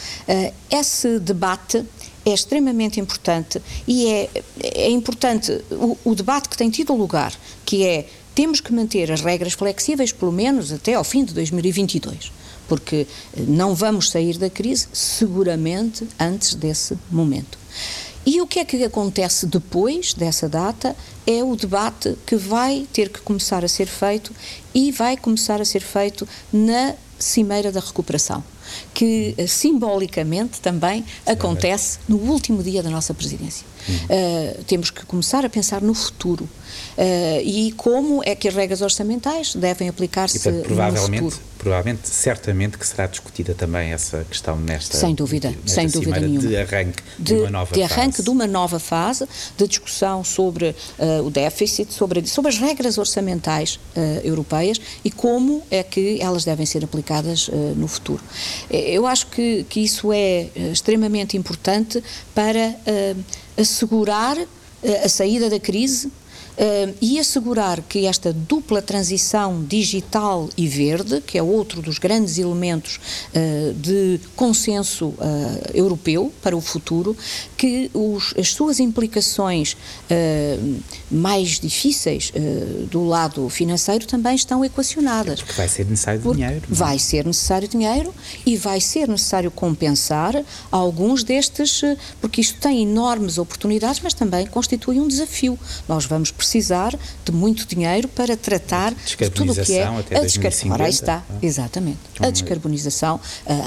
esse 0.71 1.19
debate 1.19 1.85
é 2.31 2.35
extremamente 2.35 3.01
importante 3.01 3.61
e 3.87 4.07
é, 4.07 4.31
é 4.63 4.91
importante 4.91 5.53
o, 5.71 5.97
o 6.05 6.15
debate 6.15 6.49
que 6.49 6.57
tem 6.57 6.71
tido 6.71 6.95
lugar, 6.95 7.33
que 7.65 7.85
é 7.85 8.09
temos 8.35 8.61
que 8.61 8.73
manter 8.73 9.11
as 9.11 9.21
regras 9.21 9.53
flexíveis 9.55 10.13
pelo 10.13 10.33
menos 10.33 10.73
até 10.73 10.95
ao 10.95 11.05
fim 11.05 11.25
de 11.25 11.35
2022 11.35 12.33
porque 12.69 13.07
não 13.35 13.75
vamos 13.75 14.11
sair 14.11 14.37
da 14.37 14.51
crise 14.51 14.87
seguramente 14.93 16.07
antes 16.21 16.55
desse 16.55 16.97
momento. 17.11 17.59
E 18.27 18.43
o 18.43 18.47
que 18.47 18.59
é 18.59 18.65
que 18.65 18.85
acontece 18.85 19.47
depois 19.47 20.13
dessa 20.13 20.49
data 20.49 20.95
é 21.27 21.43
o 21.43 21.57
debate 21.57 22.15
que 22.27 22.37
vai 22.37 22.87
ter 22.93 23.09
que 23.09 23.21
começar 23.23 23.65
a 23.65 23.69
ser 23.69 23.87
feito 23.87 24.35
e 24.75 24.93
vai 24.93 25.17
começar 25.17 25.63
a 25.63 25.65
ser 25.65 25.81
feito 25.81 26.29
na 26.53 26.95
cimeira 27.19 27.73
da 27.73 27.81
recuperação 27.81 28.43
que 28.93 29.35
uh, 29.39 29.49
simbolicamente 29.49 30.61
também 30.61 31.05
acontece 31.27 31.99
no 32.09 32.17
último 32.17 32.63
dia 32.63 32.83
da 32.83 32.91
nossa 32.91 33.15
presidência. 33.15 33.67
Uhum. 33.89 33.95
Uh, 33.95 34.65
temos 34.65 34.91
que 34.91 35.05
começar 35.07 35.45
a 35.45 35.49
pensar 35.49 35.81
no 35.81 35.95
futuro 35.95 36.45
uh, 36.45 37.41
e 37.43 37.73
como 37.77 38.23
é 38.25 38.35
que 38.35 38.49
as 38.49 38.55
regras 38.55 38.83
orçamentais 38.83 39.55
devem 39.55 39.89
aplicar-se 39.89 40.37
no 40.37 40.57
futuro 40.57 40.65
provavelmente, 40.65 41.37
certamente 42.05 42.79
que 42.79 42.87
será 42.87 43.07
discutida 43.07 43.55
também 43.55 43.93
essa 43.93 44.25
questão 44.29 44.57
nesta 44.57 44.97
sem 44.97 45.15
dúvida, 45.15 45.51
nesta 45.51 45.69
sem 45.69 45.89
dúvida 45.89 46.21
nenhuma 46.21 46.49
de 46.49 46.57
arranque 46.57 47.03
de, 47.19 47.35
de 47.35 47.41
uma 47.41 47.51
nova 47.51 47.75
de 47.75 47.83
arranque 47.83 48.17
fase. 48.17 48.23
de 48.23 48.31
uma 48.31 48.47
nova 48.47 48.79
fase 48.79 49.29
de 49.57 49.67
discussão 49.67 50.23
sobre 50.23 50.75
uh, 50.99 51.25
o 51.25 51.31
déficit, 51.31 51.93
sobre 51.93 52.27
sobre 52.27 52.51
as 52.51 52.59
regras 52.59 52.97
orçamentais 52.97 53.79
uh, 53.97 54.01
europeias 54.25 54.81
e 55.05 55.11
como 55.11 55.63
é 55.71 55.83
que 55.83 56.21
elas 56.21 56.45
devem 56.45 56.65
ser 56.65 56.85
aplicadas 56.85 57.49
uh, 57.49 57.53
no 57.77 57.89
futuro. 57.89 58.23
Eu 58.71 59.07
acho 59.07 59.27
que 59.27 59.65
que 59.69 59.81
isso 59.81 60.13
é 60.13 60.49
extremamente 60.73 61.37
importante 61.37 62.03
para 62.35 62.75
assegurar 63.57 64.37
a 65.05 65.09
saída 65.09 65.51
da 65.51 65.59
crise 65.59 66.11
e 67.01 67.19
assegurar 67.21 67.81
que 67.83 68.05
esta 68.07 68.33
dupla 68.33 68.83
transição 68.83 69.65
digital 69.65 70.49
e 70.57 70.67
verde, 70.67 71.21
que 71.21 71.39
é 71.39 71.43
outro 71.43 71.81
dos 71.81 71.99
grandes 71.99 72.37
elementos 72.37 72.99
uh, 73.31 73.73
de 73.75 74.21
consenso 74.35 75.09
uh, 75.09 75.17
europeu 75.73 76.33
para 76.43 76.57
o 76.57 76.61
futuro, 76.61 77.17
que 77.57 77.91
os, 77.95 78.35
as 78.37 78.51
suas 78.51 78.81
implicações 78.81 79.77
mais 81.11 81.61
difíceis 81.61 82.33
do 82.91 83.05
lado 83.05 83.49
financeiro 83.49 84.07
também 84.07 84.35
estão 84.35 84.65
equacionadas. 84.65 85.43
Porque 85.43 85.57
vai 85.57 85.69
ser 85.69 85.87
necessário 85.87 86.21
Porque 86.21 86.37
dinheiro. 86.43 86.63
Não? 86.69 86.75
É? 86.75 86.79
Vai 86.79 86.99
ser 86.99 87.25
necessário 87.27 87.69
dinheiro 87.69 88.15
e 88.47 88.57
vai 88.57 88.81
ser 88.81 89.09
necessário 89.09 89.51
compensar 89.51 90.43
alguns 90.71 91.23
destes, 91.23 91.83
porque 92.21 92.41
isto 92.41 92.61
tem 92.61 92.83
enormes 92.83 93.39
oportunidades, 93.39 94.01
mas 94.03 94.15
também 94.15 94.47
constitui 94.47 95.01
um 95.01 95.09
desafio. 95.09 95.59
Nós 95.89 96.05
vamos 96.05 96.31
precisar 96.31 96.48
precisar 96.49 96.99
de 97.25 97.31
muito 97.33 97.67
dinheiro 97.67 98.09
para 98.09 98.35
tratar 98.37 98.95
de 98.95 99.31
tudo 99.31 99.53
o 99.53 99.55
que 99.55 99.75
é 99.75 99.85
a 99.85 100.21
descarbonização. 100.21 100.73
Ora, 100.73 100.85
aí 100.85 100.91
está, 100.91 101.25
ah. 101.29 101.35
exatamente. 101.43 101.99
A 102.19 102.31
descarbonização, 102.31 103.17
uh, 103.17 103.21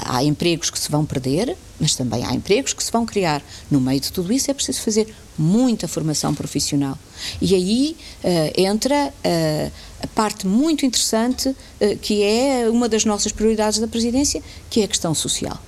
há 0.04 0.24
empregos 0.24 0.68
que 0.68 0.78
se 0.78 0.90
vão 0.90 1.04
perder, 1.04 1.56
mas 1.78 1.94
também 1.94 2.24
há 2.24 2.34
empregos 2.34 2.72
que 2.72 2.82
se 2.82 2.90
vão 2.90 3.06
criar. 3.06 3.40
No 3.70 3.80
meio 3.80 4.00
de 4.00 4.10
tudo 4.10 4.32
isso 4.32 4.50
é 4.50 4.54
preciso 4.54 4.80
fazer 4.82 5.14
muita 5.38 5.86
formação 5.86 6.34
profissional. 6.34 6.98
E 7.40 7.54
aí 7.54 7.96
uh, 8.24 8.60
entra 8.60 9.08
uh, 9.08 9.72
a 10.02 10.06
parte 10.08 10.46
muito 10.46 10.84
interessante, 10.84 11.48
uh, 11.48 11.98
que 12.00 12.22
é 12.22 12.68
uma 12.68 12.88
das 12.88 13.04
nossas 13.04 13.30
prioridades 13.30 13.78
da 13.78 13.86
presidência, 13.86 14.42
que 14.68 14.80
é 14.80 14.84
a 14.84 14.88
questão 14.88 15.14
social. 15.14 15.58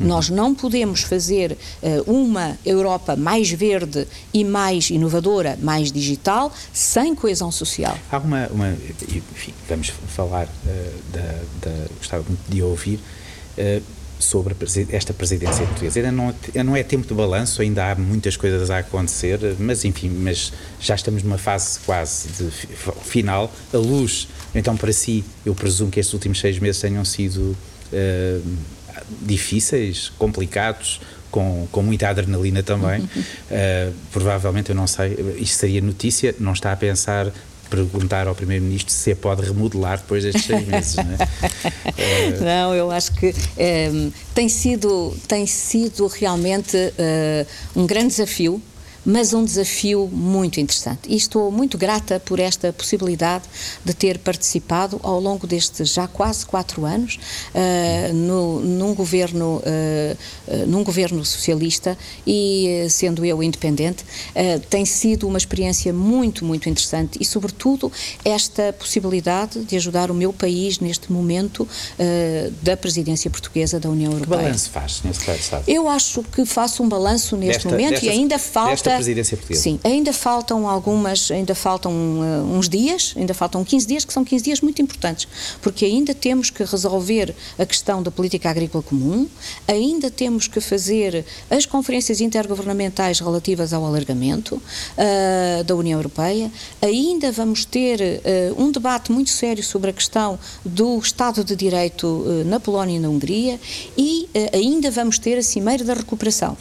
Uhum. 0.00 0.06
Nós 0.06 0.30
não 0.30 0.54
podemos 0.54 1.02
fazer 1.02 1.56
uh, 1.82 2.10
uma 2.10 2.58
Europa 2.64 3.16
mais 3.16 3.50
verde 3.50 4.06
e 4.32 4.44
mais 4.44 4.90
inovadora, 4.90 5.58
mais 5.60 5.92
digital, 5.92 6.52
sem 6.72 7.14
coesão 7.14 7.52
social. 7.52 7.96
Há 8.10 8.18
uma. 8.18 8.46
uma 8.48 8.70
enfim, 8.70 9.52
vamos 9.68 9.92
falar 10.08 10.46
uh, 10.46 11.12
da, 11.12 11.68
da. 11.70 11.86
Gostava 11.98 12.24
muito 12.26 12.42
de 12.48 12.62
ouvir. 12.62 12.98
Uh, 13.58 13.82
sobre 14.20 14.54
esta 14.90 15.12
presidência 15.12 15.64
portuguesa. 15.64 15.98
Ainda 15.98 16.12
não, 16.12 16.34
não 16.64 16.76
é 16.76 16.82
tempo 16.82 17.06
de 17.06 17.14
balanço, 17.14 17.62
ainda 17.62 17.90
há 17.90 17.94
muitas 17.94 18.36
coisas 18.36 18.70
a 18.70 18.78
acontecer, 18.78 19.40
mas 19.58 19.84
enfim, 19.84 20.10
mas 20.10 20.52
já 20.78 20.94
estamos 20.94 21.22
numa 21.22 21.38
fase 21.38 21.80
quase 21.80 22.28
de 22.28 22.50
final. 23.02 23.50
A 23.72 23.78
luz, 23.78 24.28
então 24.54 24.76
para 24.76 24.92
si, 24.92 25.24
eu 25.44 25.54
presumo 25.54 25.90
que 25.90 25.98
estes 25.98 26.12
últimos 26.12 26.38
seis 26.38 26.58
meses 26.58 26.80
tenham 26.80 27.04
sido 27.04 27.56
uh, 27.92 28.42
difíceis, 29.20 30.10
complicados, 30.18 31.00
com, 31.30 31.66
com 31.70 31.82
muita 31.82 32.08
adrenalina 32.08 32.62
também. 32.62 33.02
Uh, 33.02 33.94
provavelmente, 34.12 34.70
eu 34.70 34.76
não 34.76 34.86
sei, 34.86 35.36
isto 35.38 35.56
seria 35.56 35.80
notícia, 35.80 36.34
não 36.38 36.52
está 36.52 36.72
a 36.72 36.76
pensar 36.76 37.32
perguntar 37.70 38.26
ao 38.26 38.34
Primeiro-Ministro 38.34 38.92
se 38.92 39.14
pode 39.14 39.42
remodelar 39.42 39.98
depois 39.98 40.24
destes 40.24 40.44
seis 40.44 40.66
meses, 40.66 40.96
não 40.96 41.04
é? 41.04 41.20
Não, 42.40 42.74
eu 42.74 42.90
acho 42.90 43.12
que 43.12 43.32
um, 43.92 44.10
tem, 44.34 44.48
sido, 44.48 45.16
tem 45.28 45.46
sido 45.46 46.06
realmente 46.08 46.76
uh, 46.76 47.46
um 47.76 47.86
grande 47.86 48.08
desafio 48.08 48.60
mas 49.04 49.32
um 49.32 49.44
desafio 49.44 50.08
muito 50.12 50.60
interessante. 50.60 51.00
E 51.08 51.16
estou 51.16 51.50
muito 51.50 51.78
grata 51.78 52.20
por 52.20 52.38
esta 52.38 52.72
possibilidade 52.72 53.44
de 53.84 53.94
ter 53.94 54.18
participado 54.18 55.00
ao 55.02 55.20
longo 55.20 55.46
destes 55.46 55.92
já 55.92 56.06
quase 56.06 56.44
quatro 56.44 56.84
anos 56.84 57.18
uh, 57.54 58.14
no, 58.14 58.60
num, 58.60 58.94
governo, 58.94 59.62
uh, 59.64 60.66
num 60.66 60.84
governo 60.84 61.24
socialista 61.24 61.96
e 62.26 62.86
sendo 62.90 63.24
eu 63.24 63.42
independente, 63.42 64.04
uh, 64.04 64.60
tem 64.68 64.84
sido 64.84 65.26
uma 65.26 65.38
experiência 65.38 65.92
muito, 65.92 66.44
muito 66.44 66.68
interessante 66.68 67.18
e, 67.20 67.24
sobretudo, 67.24 67.90
esta 68.24 68.72
possibilidade 68.72 69.60
de 69.64 69.76
ajudar 69.76 70.10
o 70.10 70.14
meu 70.14 70.32
país 70.32 70.78
neste 70.78 71.12
momento 71.12 71.66
da 72.62 72.76
presidência 72.76 73.30
portuguesa 73.30 73.78
da 73.78 73.88
União 73.88 74.12
Europeia. 74.12 74.38
Que 74.38 74.44
balanço 74.44 74.70
faz 74.70 75.02
nesse 75.04 75.24
caso? 75.24 75.64
Eu 75.66 75.88
acho 75.88 76.22
que 76.22 76.44
faço 76.44 76.82
um 76.82 76.88
balanço 76.88 77.36
neste 77.36 77.64
desta, 77.64 77.68
momento 77.68 77.90
desta, 77.92 78.06
e 78.06 78.08
ainda 78.08 78.38
falta 78.38 78.89
da 78.90 78.96
presidência 78.96 79.36
portuguesa. 79.36 79.62
Sim, 79.62 79.80
ainda 79.84 80.12
faltam 80.12 80.68
algumas, 80.68 81.30
ainda 81.30 81.54
faltam 81.54 81.92
uh, 81.92 82.56
uns 82.56 82.68
dias, 82.68 83.14
ainda 83.16 83.34
faltam 83.34 83.64
15 83.64 83.86
dias, 83.86 84.04
que 84.04 84.12
são 84.12 84.24
15 84.24 84.44
dias 84.44 84.60
muito 84.60 84.80
importantes, 84.82 85.28
porque 85.60 85.84
ainda 85.84 86.14
temos 86.14 86.50
que 86.50 86.62
resolver 86.64 87.34
a 87.58 87.66
questão 87.66 88.02
da 88.02 88.10
política 88.10 88.50
agrícola 88.50 88.82
comum, 88.82 89.28
ainda 89.66 90.10
temos 90.10 90.46
que 90.46 90.60
fazer 90.60 91.24
as 91.50 91.66
conferências 91.66 92.20
intergovernamentais 92.20 93.20
relativas 93.20 93.72
ao 93.72 93.84
alargamento 93.84 94.56
uh, 94.56 95.64
da 95.64 95.74
União 95.74 95.98
Europeia, 95.98 96.50
ainda 96.82 97.32
vamos 97.32 97.64
ter 97.64 98.00
uh, 98.00 98.62
um 98.62 98.70
debate 98.70 99.12
muito 99.12 99.30
sério 99.30 99.62
sobre 99.62 99.90
a 99.90 99.92
questão 99.92 100.38
do 100.64 100.98
Estado 100.98 101.44
de 101.44 101.54
Direito 101.54 102.24
na 102.46 102.58
Polónia 102.58 102.96
e 102.96 103.00
na 103.00 103.08
Hungria 103.08 103.58
e 103.96 104.28
ainda 104.52 104.90
vamos 104.90 105.18
ter 105.18 105.38
a 105.38 105.42
Cimeira 105.42 105.84
da 105.84 105.94
Recuperação. 105.94 106.56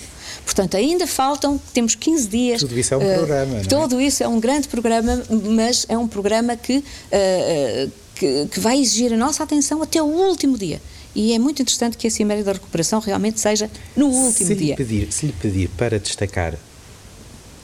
Portanto, 0.45 0.75
ainda 0.75 1.05
faltam, 1.07 1.59
temos 1.73 1.95
15 1.95 2.27
dias. 2.27 2.59
Tudo 2.61 2.77
isso 2.77 2.93
é 2.93 2.97
um 2.97 3.01
uh, 3.01 3.17
programa, 3.17 3.53
não 3.53 3.59
é? 3.59 3.63
Tudo 3.63 4.01
isso 4.01 4.23
é 4.23 4.27
um 4.27 4.39
grande 4.39 4.67
programa, 4.67 5.23
mas 5.51 5.85
é 5.87 5.97
um 5.97 6.07
programa 6.07 6.55
que, 6.55 6.77
uh, 6.77 7.91
que, 8.15 8.47
que 8.47 8.59
vai 8.59 8.79
exigir 8.79 9.13
a 9.13 9.17
nossa 9.17 9.43
atenção 9.43 9.81
até 9.81 10.01
o 10.01 10.05
último 10.05 10.57
dia. 10.57 10.81
E 11.15 11.33
é 11.33 11.39
muito 11.39 11.61
interessante 11.61 11.97
que 11.97 12.07
a 12.07 12.11
Cimeira 12.11 12.43
da 12.43 12.53
Recuperação 12.53 12.99
realmente 12.99 13.39
seja 13.39 13.69
no 13.95 14.07
último 14.07 14.47
se 14.47 14.55
dia. 14.55 14.75
Pedir, 14.75 15.11
se 15.11 15.25
lhe 15.27 15.33
pedir 15.33 15.69
para 15.69 15.99
destacar 15.99 16.55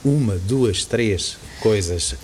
uma, 0.04 0.36
duas, 0.36 0.84
três 0.84 1.36
coisas 1.60 2.14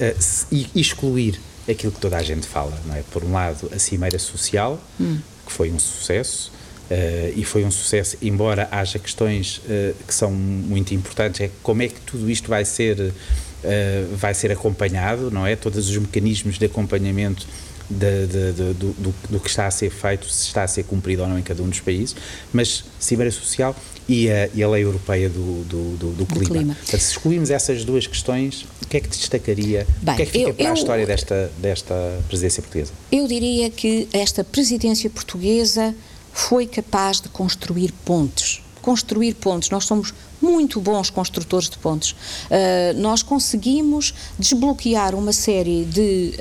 e 0.50 0.68
excluir 0.74 1.40
aquilo 1.68 1.92
que 1.92 2.00
toda 2.00 2.16
a 2.16 2.22
gente 2.22 2.46
fala, 2.46 2.80
não 2.86 2.94
é? 2.94 3.02
Por 3.10 3.24
um 3.24 3.32
lado, 3.32 3.70
a 3.74 3.78
Cimeira 3.78 4.18
Social, 4.18 4.80
hum. 5.00 5.18
que 5.46 5.52
foi 5.52 5.70
um 5.70 5.78
sucesso, 5.78 6.52
Uh, 6.90 7.32
e 7.36 7.44
foi 7.44 7.64
um 7.64 7.70
sucesso, 7.70 8.18
embora 8.20 8.68
haja 8.70 8.98
questões 8.98 9.58
uh, 9.64 9.94
que 10.06 10.14
são 10.14 10.30
muito 10.30 10.92
importantes, 10.92 11.40
é 11.40 11.50
como 11.62 11.82
é 11.82 11.88
que 11.88 12.00
tudo 12.02 12.28
isto 12.28 12.48
vai 12.48 12.64
ser, 12.64 12.98
uh, 13.00 14.16
vai 14.16 14.34
ser 14.34 14.52
acompanhado, 14.52 15.30
não 15.30 15.46
é? 15.46 15.56
Todos 15.56 15.88
os 15.88 15.96
mecanismos 15.96 16.58
de 16.58 16.66
acompanhamento 16.66 17.46
de, 17.88 18.26
de, 18.26 18.52
de, 18.52 18.74
do, 18.74 18.92
do, 18.92 19.14
do, 19.30 19.40
que 19.40 19.48
está 19.48 19.66
a 19.66 19.70
ser 19.70 19.90
feito, 19.90 20.28
se 20.28 20.46
está 20.46 20.62
a 20.62 20.68
ser 20.68 20.84
cumprido 20.84 21.22
ou 21.22 21.28
não 21.28 21.38
em 21.38 21.42
cada 21.42 21.62
um 21.62 21.68
dos 21.68 21.80
países, 21.80 22.16
mas 22.52 22.84
Cimeira 22.98 23.30
Social 23.30 23.76
e 24.08 24.30
a, 24.30 24.48
e 24.54 24.62
a 24.62 24.68
Lei 24.68 24.82
Europeia 24.82 25.28
do, 25.28 25.64
do, 25.64 26.26
clima. 26.26 26.46
clima. 26.46 26.74
Portanto, 26.74 27.00
se 27.00 27.12
excluirmos 27.12 27.50
essas 27.50 27.84
duas 27.84 28.06
questões, 28.06 28.66
o 28.82 28.86
que 28.86 28.96
é 28.96 29.00
que 29.00 29.08
te 29.08 29.18
destacaria? 29.18 29.86
Bem, 30.00 30.14
o 30.14 30.16
que 30.16 30.22
é 30.22 30.26
que 30.26 30.32
fica 30.32 30.50
eu, 30.50 30.54
para 30.54 30.64
eu, 30.64 30.70
a 30.70 30.74
história 30.74 31.06
desta, 31.06 31.52
desta 31.58 31.94
presidência 32.28 32.62
portuguesa? 32.62 32.92
Eu 33.10 33.26
diria 33.26 33.70
que 33.70 34.08
esta 34.12 34.42
presidência 34.42 35.08
portuguesa 35.10 35.94
foi 36.32 36.66
capaz 36.66 37.20
de 37.20 37.28
construir 37.28 37.92
pontes. 38.04 38.62
Construir 38.80 39.34
pontes. 39.34 39.70
Nós 39.70 39.84
somos 39.84 40.12
muito 40.42 40.80
bons 40.80 41.08
construtores 41.08 41.70
de 41.70 41.78
pontes. 41.78 42.10
Uh, 42.10 42.98
nós 43.00 43.22
conseguimos 43.22 44.12
desbloquear 44.36 45.14
uma 45.14 45.32
série 45.32 45.84
de 45.84 46.34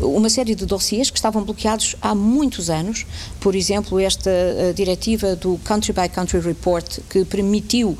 uh, 0.00 0.06
uma 0.18 0.28
série 0.28 0.54
de 0.54 0.66
dossiês 0.66 1.08
que 1.08 1.16
estavam 1.16 1.44
bloqueados 1.44 1.94
há 2.02 2.14
muitos 2.14 2.68
anos. 2.68 3.06
Por 3.40 3.54
exemplo, 3.54 3.98
esta 4.00 4.30
uh, 4.30 4.74
diretiva 4.74 5.36
do 5.36 5.58
Country 5.64 5.92
by 5.92 6.08
Country 6.08 6.40
Report 6.40 6.98
que 7.08 7.24
permitiu 7.24 7.96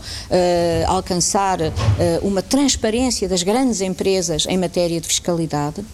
alcançar 0.87 1.59
uma 2.23 2.43
transparência 2.43 3.29
das 3.29 3.43
grandes 3.43 3.81
empresas 3.81 4.47
em 4.47 4.57
matéria 4.57 5.01
de 5.01 5.07
fiscalidade. 5.07 5.85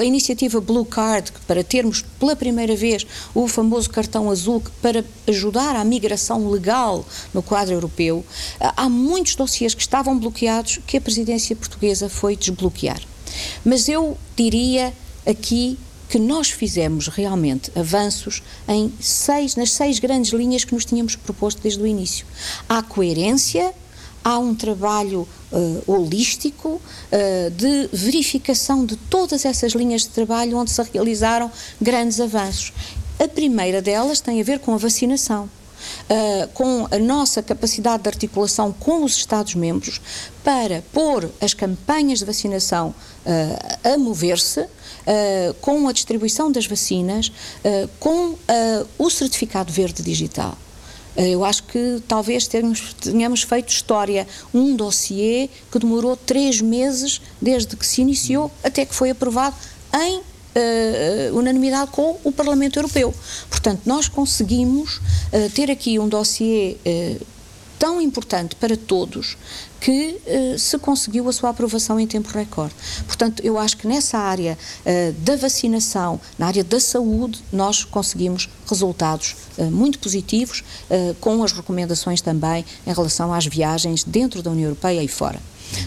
a 0.00 0.04
iniciativa 0.04 0.60
Blue 0.60 0.84
Card 0.84 1.32
para 1.46 1.62
termos 1.64 2.02
pela 2.18 2.36
primeira 2.36 2.76
vez 2.76 3.06
o 3.34 3.48
famoso 3.48 3.90
cartão 3.90 4.30
azul 4.30 4.62
para 4.80 5.04
ajudar 5.26 5.76
à 5.76 5.84
migração 5.84 6.48
legal 6.48 7.04
no 7.32 7.42
quadro 7.42 7.74
europeu, 7.74 8.24
há 8.60 8.88
muitos 8.88 9.34
dossiês 9.34 9.74
que 9.74 9.82
estavam 9.82 10.18
bloqueados 10.18 10.78
que 10.86 10.96
a 10.96 11.00
presidência 11.00 11.54
portuguesa 11.56 12.08
foi 12.08 12.36
desbloquear. 12.36 13.00
Mas 13.64 13.88
eu 13.88 14.16
diria 14.36 14.92
aqui 15.26 15.78
que 16.08 16.18
nós 16.18 16.50
fizemos 16.50 17.08
realmente 17.08 17.70
avanços 17.74 18.42
em 18.68 18.92
seis, 19.00 19.56
nas 19.56 19.72
seis 19.72 19.98
grandes 19.98 20.32
linhas 20.32 20.64
que 20.64 20.74
nos 20.74 20.84
tínhamos 20.84 21.16
proposto 21.16 21.60
desde 21.62 21.82
o 21.82 21.86
início. 21.86 22.26
Há 22.68 22.82
coerência, 22.82 23.72
há 24.22 24.38
um 24.38 24.54
trabalho 24.54 25.26
uh, 25.52 25.82
holístico 25.86 26.80
uh, 26.80 27.50
de 27.50 27.88
verificação 27.92 28.84
de 28.84 28.96
todas 28.96 29.44
essas 29.44 29.72
linhas 29.72 30.02
de 30.02 30.08
trabalho 30.08 30.56
onde 30.56 30.70
se 30.70 30.82
realizaram 30.92 31.50
grandes 31.80 32.20
avanços. 32.20 32.72
A 33.18 33.28
primeira 33.28 33.80
delas 33.80 34.20
tem 34.20 34.40
a 34.40 34.44
ver 34.44 34.58
com 34.58 34.74
a 34.74 34.76
vacinação 34.76 35.48
uh, 36.08 36.48
com 36.48 36.86
a 36.90 36.98
nossa 36.98 37.42
capacidade 37.42 38.02
de 38.02 38.08
articulação 38.08 38.72
com 38.72 39.04
os 39.04 39.16
Estados-membros 39.16 40.00
para 40.42 40.82
pôr 40.92 41.30
as 41.40 41.54
campanhas 41.54 42.20
de 42.20 42.24
vacinação 42.24 42.94
uh, 43.24 43.92
a 43.94 43.98
mover-se, 43.98 44.66
uh, 45.06 45.54
com 45.54 45.88
a 45.88 45.92
distribuição 45.92 46.50
das 46.50 46.66
vacinas, 46.66 47.32
com 47.98 48.34
o 48.98 49.10
certificado 49.10 49.72
verde 49.72 50.02
digital. 50.02 50.56
Eu 51.16 51.44
acho 51.44 51.62
que 51.64 52.02
talvez 52.06 52.46
tenhamos, 52.46 52.94
tenhamos, 52.94 53.42
feito 53.42 53.70
história. 53.70 54.26
Um 54.52 54.76
dossiê 54.76 55.48
que 55.72 55.78
demorou 55.78 56.14
três 56.14 56.60
meses 56.60 57.22
desde 57.40 57.74
que 57.74 57.86
se 57.86 58.02
iniciou 58.02 58.50
até 58.62 58.84
que 58.84 58.94
foi 58.94 59.10
aprovado 59.10 59.56
em 59.94 60.20
uh, 60.56 61.38
unanimidade 61.38 61.90
com 61.90 62.18
o 62.24 62.32
Parlamento 62.32 62.78
Europeu. 62.78 63.14
Portanto, 63.48 63.82
nós 63.84 64.08
conseguimos 64.08 64.96
uh, 64.96 65.50
ter 65.54 65.70
aqui 65.70 65.98
um 65.98 66.08
dossiê 66.08 66.76
uh, 66.84 67.26
tão 67.78 68.00
importante 68.00 68.56
para 68.56 68.76
todos 68.76 69.36
que 69.80 70.18
uh, 70.26 70.58
se 70.58 70.78
conseguiu 70.78 71.28
a 71.28 71.32
sua 71.32 71.50
aprovação 71.50 72.00
em 72.00 72.06
tempo 72.06 72.28
recorde. 72.28 72.74
Portanto, 73.06 73.42
eu 73.44 73.58
acho 73.58 73.76
que 73.76 73.86
nessa 73.86 74.18
área 74.18 74.58
uh, 74.84 75.12
da 75.20 75.36
vacinação, 75.36 76.20
na 76.38 76.46
área 76.46 76.64
da 76.64 76.80
saúde, 76.80 77.42
nós 77.52 77.84
conseguimos 77.84 78.48
resultados 78.68 79.36
uh, 79.58 79.64
muito 79.64 79.98
positivos, 79.98 80.64
com 81.20 81.42
as 81.42 81.52
recomendações 81.52 82.20
também 82.20 82.64
em 82.86 82.92
relação 82.92 83.32
às 83.32 83.46
viagens 83.46 84.04
dentro 84.04 84.42
da 84.42 84.50
União 84.50 84.66
Europeia 84.66 85.02
e 85.02 85.08
fora. 85.08 85.40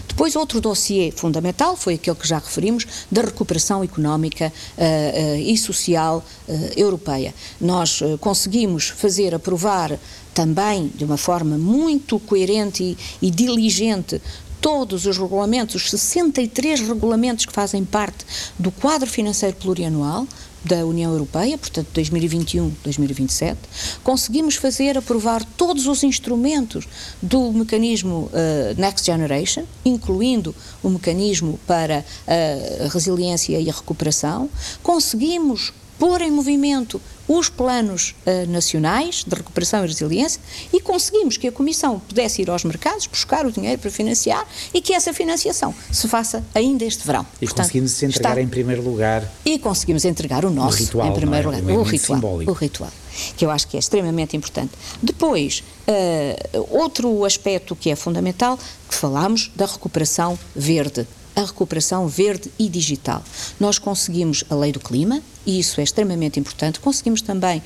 Depois, 0.06 0.36
outro 0.36 0.60
dossiê 0.60 1.10
fundamental 1.10 1.76
foi 1.76 1.94
aquele 1.94 2.16
que 2.16 2.28
já 2.28 2.38
referimos, 2.38 2.86
da 3.10 3.22
recuperação 3.22 3.82
económica 3.82 4.52
uh, 4.76 4.82
uh, 4.82 5.36
e 5.36 5.56
social 5.56 6.24
uh, 6.48 6.52
europeia. 6.76 7.34
Nós 7.60 8.00
conseguimos 8.20 8.88
fazer 8.88 9.34
aprovar 9.34 9.98
também, 10.34 10.90
de 10.94 11.04
uma 11.04 11.16
forma 11.16 11.58
muito 11.58 12.18
coerente 12.18 12.82
e, 12.82 12.96
e 13.26 13.30
diligente, 13.30 14.20
todos 14.60 15.06
os 15.06 15.16
regulamentos, 15.16 15.74
os 15.74 15.90
63 15.90 16.80
regulamentos 16.80 17.46
que 17.46 17.52
fazem 17.52 17.84
parte 17.84 18.24
do 18.58 18.70
quadro 18.70 19.08
financeiro 19.08 19.56
plurianual, 19.56 20.26
da 20.64 20.84
União 20.84 21.12
Europeia, 21.12 21.56
portanto 21.56 21.88
2021-2027, 21.94 23.56
conseguimos 24.04 24.56
fazer 24.56 24.98
aprovar 24.98 25.44
todos 25.56 25.86
os 25.86 26.02
instrumentos 26.02 26.86
do 27.20 27.52
mecanismo 27.52 28.30
uh, 28.32 28.80
Next 28.80 29.06
Generation, 29.06 29.64
incluindo 29.84 30.54
o 30.82 30.90
mecanismo 30.90 31.58
para 31.66 32.04
a 32.26 32.88
resiliência 32.88 33.58
e 33.58 33.68
a 33.70 33.72
recuperação, 33.72 34.48
conseguimos 34.82 35.72
pôr 35.98 36.22
em 36.22 36.30
movimento 36.30 37.00
os 37.32 37.48
planos 37.48 38.16
uh, 38.26 38.50
nacionais 38.50 39.22
de 39.24 39.36
recuperação 39.36 39.84
e 39.84 39.86
resiliência 39.86 40.40
e 40.72 40.80
conseguimos 40.80 41.36
que 41.36 41.46
a 41.46 41.52
Comissão 41.52 42.00
pudesse 42.00 42.42
ir 42.42 42.50
aos 42.50 42.64
mercados 42.64 43.06
buscar 43.06 43.46
o 43.46 43.52
dinheiro 43.52 43.80
para 43.80 43.88
financiar 43.88 44.44
e 44.74 44.80
que 44.80 44.92
essa 44.92 45.14
financiação 45.14 45.72
se 45.92 46.08
faça 46.08 46.44
ainda 46.52 46.84
este 46.84 47.06
verão. 47.06 47.24
E 47.40 47.46
Portanto, 47.46 47.66
conseguimos 47.66 48.02
entregar 48.02 48.30
está... 48.30 48.42
em 48.42 48.48
primeiro 48.48 48.82
lugar. 48.82 49.30
E 49.44 49.60
conseguimos 49.60 50.04
entregar 50.04 50.44
o 50.44 50.50
nosso 50.50 50.82
o 50.82 50.86
ritual, 50.86 51.06
em 51.06 51.12
primeiro 51.12 51.52
é? 51.52 51.56
lugar. 51.56 51.76
O, 51.76 51.82
ritual, 51.84 52.16
simbólico. 52.18 52.50
o 52.50 52.54
ritual. 52.54 52.90
Que 53.36 53.44
eu 53.44 53.50
acho 53.50 53.68
que 53.68 53.76
é 53.76 53.80
extremamente 53.80 54.36
importante. 54.36 54.72
Depois, 55.00 55.62
uh, 55.86 56.66
outro 56.68 57.24
aspecto 57.24 57.76
que 57.76 57.90
é 57.90 57.96
fundamental, 57.96 58.58
que 58.88 58.94
falamos 58.94 59.52
da 59.54 59.66
recuperação 59.66 60.36
verde 60.56 61.06
a 61.34 61.42
recuperação 61.42 62.08
verde 62.08 62.50
e 62.58 62.68
digital. 62.68 63.22
Nós 63.58 63.78
conseguimos 63.78 64.44
a 64.50 64.54
lei 64.54 64.72
do 64.72 64.80
clima, 64.80 65.22
e 65.46 65.58
isso 65.58 65.80
é 65.80 65.84
extremamente 65.84 66.38
importante. 66.38 66.80
Conseguimos 66.80 67.22
também 67.22 67.58
uh, 67.58 67.62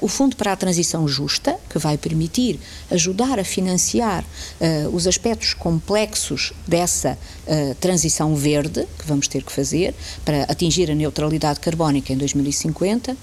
o 0.00 0.08
Fundo 0.08 0.34
para 0.34 0.52
a 0.52 0.56
Transição 0.56 1.06
Justa, 1.06 1.58
que 1.68 1.78
vai 1.78 1.98
permitir 1.98 2.58
ajudar 2.90 3.38
a 3.38 3.44
financiar 3.44 4.24
uh, 4.24 4.88
os 4.94 5.06
aspectos 5.06 5.52
complexos 5.52 6.52
dessa 6.66 7.18
uh, 7.46 7.74
transição 7.76 8.34
verde 8.34 8.86
que 8.98 9.06
vamos 9.06 9.28
ter 9.28 9.42
que 9.42 9.52
fazer 9.52 9.94
para 10.24 10.44
atingir 10.44 10.90
a 10.90 10.94
neutralidade 10.94 11.60
carbónica 11.60 12.12
em 12.12 12.16
2050. 12.16 13.16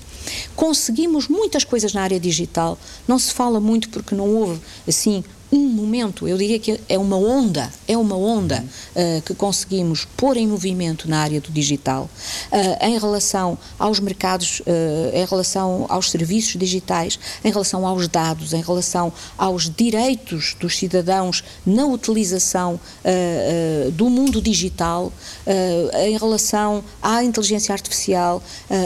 Conseguimos 0.55 1.27
muitas 1.27 1.63
coisas 1.63 1.93
na 1.93 2.03
área 2.03 2.19
digital, 2.19 2.77
não 3.07 3.17
se 3.17 3.33
fala 3.33 3.59
muito 3.59 3.89
porque 3.89 4.13
não 4.13 4.29
houve 4.29 4.59
assim 4.87 5.23
um 5.51 5.67
momento, 5.67 6.27
eu 6.27 6.37
diria 6.37 6.59
que 6.59 6.79
é 6.87 6.97
uma 6.97 7.17
onda, 7.17 7.71
é 7.87 7.97
uma 7.97 8.15
onda 8.15 8.63
uh, 8.95 9.21
que 9.23 9.33
conseguimos 9.33 10.05
pôr 10.15 10.37
em 10.37 10.47
movimento 10.47 11.09
na 11.09 11.21
área 11.21 11.41
do 11.41 11.51
digital, 11.51 12.09
uh, 12.51 12.85
em 12.85 12.99
relação 12.99 13.57
aos 13.77 13.99
mercados, 13.99 14.59
uh, 14.59 14.63
em 15.13 15.25
relação 15.25 15.87
aos 15.89 16.11
serviços 16.11 16.55
digitais, 16.59 17.19
em 17.43 17.51
relação 17.51 17.85
aos 17.87 18.07
dados, 18.07 18.53
em 18.53 18.61
relação 18.61 19.11
aos 19.37 19.69
direitos 19.69 20.55
dos 20.59 20.77
cidadãos 20.77 21.43
na 21.65 21.85
utilização 21.85 22.79
do 23.93 24.09
mundo 24.09 24.41
digital, 24.41 25.11
em 26.05 26.17
relação 26.17 26.83
à 27.01 27.23
inteligência 27.23 27.73
artificial, 27.73 28.41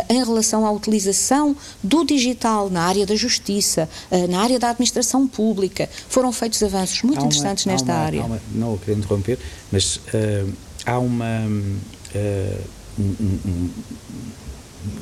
em 0.10 0.23
relação 0.23 0.65
à 0.65 0.71
utilização 0.71 1.56
do 1.82 2.04
digital 2.04 2.69
na 2.69 2.84
área 2.84 3.06
da 3.06 3.15
justiça, 3.15 3.89
na 4.30 4.41
área 4.41 4.60
da 4.60 4.69
administração 4.69 5.28
pública. 5.28 5.89
Foram 6.10 6.32
feitos 6.32 6.53
muitos 6.54 6.63
avanços 6.63 7.02
muito 7.02 7.20
uma, 7.20 7.26
interessantes 7.26 7.66
nesta 7.66 7.92
uma, 7.92 8.00
área. 8.00 8.24
Uma, 8.24 8.42
não 8.54 8.78
quero 8.78 8.98
interromper, 8.98 9.39
mas 9.72 9.98
uh, 9.98 10.54
há 10.86 11.00
uma. 11.00 11.48
Uh, 12.16 12.62
um, 13.00 13.39
um, 13.46 13.70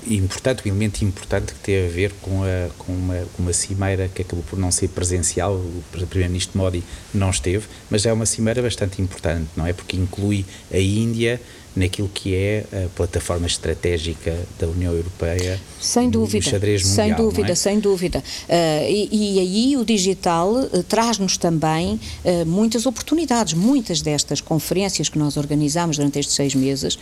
importante, 0.08 0.62
um 0.64 0.70
elemento 0.70 1.04
importante 1.04 1.54
que 1.54 1.60
tem 1.60 1.86
a 1.86 1.90
ver 1.90 2.14
com, 2.22 2.44
a, 2.44 2.70
com, 2.78 2.94
uma, 2.94 3.16
com 3.34 3.44
uma 3.44 3.52
cimeira 3.52 4.08
que 4.08 4.22
acabou 4.22 4.46
por 4.48 4.58
não 4.58 4.72
ser 4.72 4.88
presencial, 4.90 5.56
o 5.56 5.84
Primeiro-Ministro 5.92 6.58
Modi 6.58 6.84
não 7.14 7.32
esteve, 7.32 7.66
mas 7.90 8.06
é 8.06 8.14
uma 8.14 8.26
cimeira 8.26 8.62
bastante 8.62 9.02
importante, 9.02 9.50
não 9.56 9.66
é? 9.66 9.74
Porque 9.74 9.98
inclui 9.98 10.46
a 10.72 10.78
Índia, 10.78 11.42
naquilo 11.76 12.10
que 12.10 12.36
é 12.36 12.66
a 12.86 12.90
plataforma 12.90 13.48
estratégica 13.48 14.38
da 14.60 14.68
União 14.68 14.94
Europeia 14.94 15.60
sem 15.82 16.10
dúvida, 16.10 16.48
xadrez 16.48 16.84
mundial, 16.84 17.08
sem 17.08 17.16
dúvida, 17.16 17.52
é? 17.52 17.56
sem 17.56 17.80
dúvida. 17.80 18.20
Uh, 18.20 18.52
e, 18.88 19.10
e, 19.12 19.40
aí 19.40 19.78
o 19.78 19.84
digital 19.84 20.54
uh, 20.54 20.84
traz-nos 20.84 21.38
também 21.38 22.00
uh, 22.24 22.46
muitas 22.46 22.86
oportunidades. 22.86 23.56
Muitas 23.56 24.02
destas 24.02 24.40
conferências 24.40 25.10
que 25.10 25.18
nós 25.18 25.38
organizamos 25.38 25.98
durante 25.98 26.20
estes 26.20 26.36
seis 26.36 26.54
meses 26.54 27.00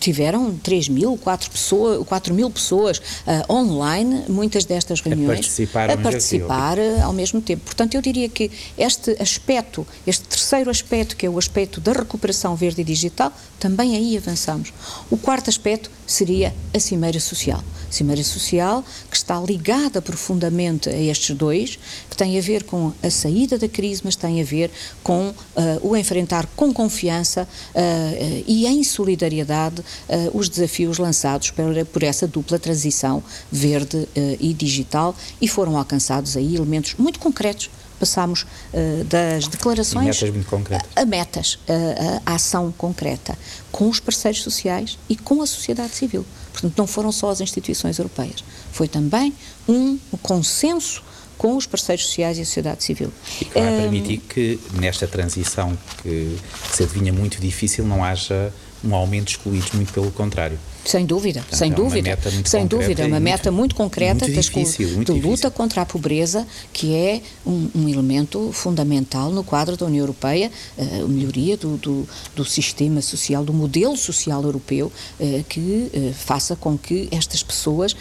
tiveram 0.00 0.54
3 0.56 0.88
mil, 0.88 1.16
4, 1.18 1.50
pessoa, 1.50 2.04
4 2.04 2.34
mil 2.34 2.50
pessoas 2.50 3.00
online, 3.48 4.24
muitas 4.28 4.64
destas 4.64 5.00
reuniões 5.00 5.30
a 5.30 5.34
participar, 5.34 5.90
a 5.90 5.96
participar 5.96 6.78
ao 7.02 7.12
mesmo 7.12 7.40
tempo. 7.40 7.62
Portanto, 7.64 7.94
eu 7.94 8.02
diria 8.02 8.28
que 8.28 8.50
este 8.78 9.16
aspecto, 9.20 9.86
este 10.06 10.24
terceiro 10.24 10.70
aspecto, 10.70 11.16
que 11.16 11.26
é 11.26 11.30
o 11.30 11.38
aspecto 11.38 11.80
da 11.80 11.92
recuperação 11.92 12.54
verde 12.56 12.80
e 12.80 12.84
digital, 12.84 13.31
também 13.58 13.96
aí 13.96 14.16
avançamos. 14.16 14.72
O 15.10 15.16
quarto 15.16 15.48
aspecto 15.48 15.90
seria 16.06 16.54
a 16.74 16.80
Cimeira 16.80 17.20
Social. 17.20 17.62
Cimeira 17.88 18.24
Social 18.24 18.84
que 19.10 19.16
está 19.16 19.38
ligada 19.40 20.00
profundamente 20.02 20.88
a 20.88 20.96
estes 20.96 21.36
dois, 21.36 21.78
que 22.10 22.16
tem 22.16 22.38
a 22.38 22.40
ver 22.40 22.64
com 22.64 22.92
a 23.02 23.10
saída 23.10 23.58
da 23.58 23.68
crise, 23.68 24.00
mas 24.04 24.16
tem 24.16 24.40
a 24.40 24.44
ver 24.44 24.70
com 25.02 25.28
uh, 25.28 25.34
o 25.82 25.96
enfrentar 25.96 26.48
com 26.56 26.72
confiança 26.72 27.46
uh, 27.74 28.44
e 28.46 28.66
em 28.66 28.82
solidariedade 28.82 29.80
uh, 29.80 30.36
os 30.36 30.48
desafios 30.48 30.98
lançados 30.98 31.50
por, 31.50 31.86
por, 31.86 32.02
essa 32.02 32.26
dupla 32.26 32.58
transição 32.58 33.22
verde 33.50 34.08
e 34.40 34.52
digital 34.52 35.14
e 35.40 35.46
foram 35.46 35.76
alcançados 35.76 36.36
aí 36.36 36.56
elementos 36.56 36.94
muito 36.98 37.18
concretos 37.18 37.70
passámos 38.02 38.42
uh, 38.42 39.04
das 39.04 39.46
declarações 39.46 40.06
metas 40.06 40.30
muito 40.30 40.48
concretas. 40.48 40.88
A, 40.96 41.02
a 41.02 41.04
metas, 41.06 41.58
a, 41.68 42.32
a, 42.32 42.34
ação 42.34 42.74
concreta, 42.76 43.38
com 43.70 43.88
os 43.88 44.00
parceiros 44.00 44.42
sociais 44.42 44.98
e 45.08 45.14
com 45.14 45.40
a 45.40 45.46
sociedade 45.46 45.94
civil. 45.94 46.26
Portanto, 46.52 46.74
não 46.76 46.86
foram 46.88 47.12
só 47.12 47.30
as 47.30 47.40
instituições 47.40 47.98
europeias, 47.98 48.42
foi 48.72 48.88
também 48.88 49.32
um, 49.68 49.98
um 50.12 50.16
consenso 50.20 51.04
com 51.38 51.56
os 51.56 51.64
parceiros 51.64 52.06
sociais 52.06 52.38
e 52.38 52.42
a 52.42 52.44
sociedade 52.44 52.82
civil. 52.82 53.12
E 53.40 53.44
que 53.44 53.60
vai 53.60 53.80
permitir 53.80 54.18
que 54.18 54.60
nesta 54.74 55.06
transição 55.06 55.78
que 56.02 56.36
se 56.72 56.82
adivinha 56.82 57.12
muito 57.12 57.40
difícil 57.40 57.84
não 57.84 58.04
haja 58.04 58.52
um 58.84 58.94
aumento 58.94 59.26
de 59.26 59.30
excluídos, 59.32 59.70
muito 59.72 59.92
pelo 59.92 60.10
contrário. 60.10 60.58
Sem 60.84 61.06
dúvida, 61.06 61.40
Portanto, 61.40 61.58
sem 61.58 61.70
é 61.70 61.74
dúvida. 61.74 62.18
sem 62.44 62.66
dúvida, 62.66 63.02
é 63.02 63.06
uma 63.06 63.20
meta 63.20 63.50
muito 63.50 63.74
concreta 63.74 64.26
muito 64.26 64.40
difícil, 64.40 64.88
de 64.88 64.94
luta 64.94 65.14
difícil. 65.14 65.50
contra 65.52 65.82
a 65.82 65.86
pobreza, 65.86 66.46
que 66.72 66.94
é 66.94 67.20
um, 67.46 67.68
um, 67.74 67.88
elemento 67.88 68.50
fundamental 68.52 69.30
no 69.30 69.44
quadro 69.44 69.76
da 69.76 69.86
União 69.86 70.02
Europeia, 70.02 70.50
uh, 70.76 71.04
a 71.04 71.08
melhoria 71.08 71.56
do, 71.56 71.76
do, 71.76 72.08
do, 72.34 72.44
sistema 72.44 73.00
social, 73.00 73.44
do 73.44 73.52
modelo 73.52 73.96
social 73.96 74.42
europeu, 74.42 74.90
uh, 75.20 75.44
que 75.48 75.90
uh, 75.94 76.12
faça 76.14 76.56
com 76.56 76.76
que 76.76 77.08
estas 77.12 77.42
pessoas 77.42 77.94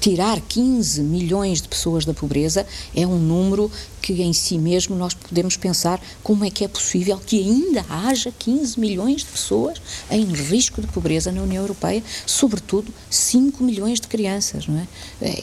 tirar 0.00 0.40
15 0.40 1.02
milhões 1.02 1.60
de 1.60 1.68
pessoas 1.68 2.04
da 2.04 2.14
pobreza 2.14 2.66
é 2.94 3.06
um 3.06 3.18
número 3.18 3.70
que 4.00 4.22
em 4.22 4.32
si 4.32 4.58
mesmo 4.58 4.96
nós 4.96 5.14
podemos 5.14 5.56
pensar 5.56 6.00
como 6.22 6.44
é 6.44 6.50
que 6.50 6.64
é 6.64 6.68
possível 6.68 7.18
que 7.18 7.38
ainda 7.38 7.84
haja 7.88 8.32
15 8.38 8.78
milhões 8.78 9.20
de 9.20 9.26
pessoas 9.26 9.80
em 10.10 10.24
risco 10.24 10.80
de 10.80 10.86
pobreza 10.88 11.30
na 11.30 11.42
União 11.42 11.62
Europeia, 11.62 12.02
sobretudo 12.26 12.92
5 13.08 13.62
milhões 13.62 14.00
de 14.00 14.08
crianças, 14.08 14.66
não 14.66 14.78
é? 14.78 14.86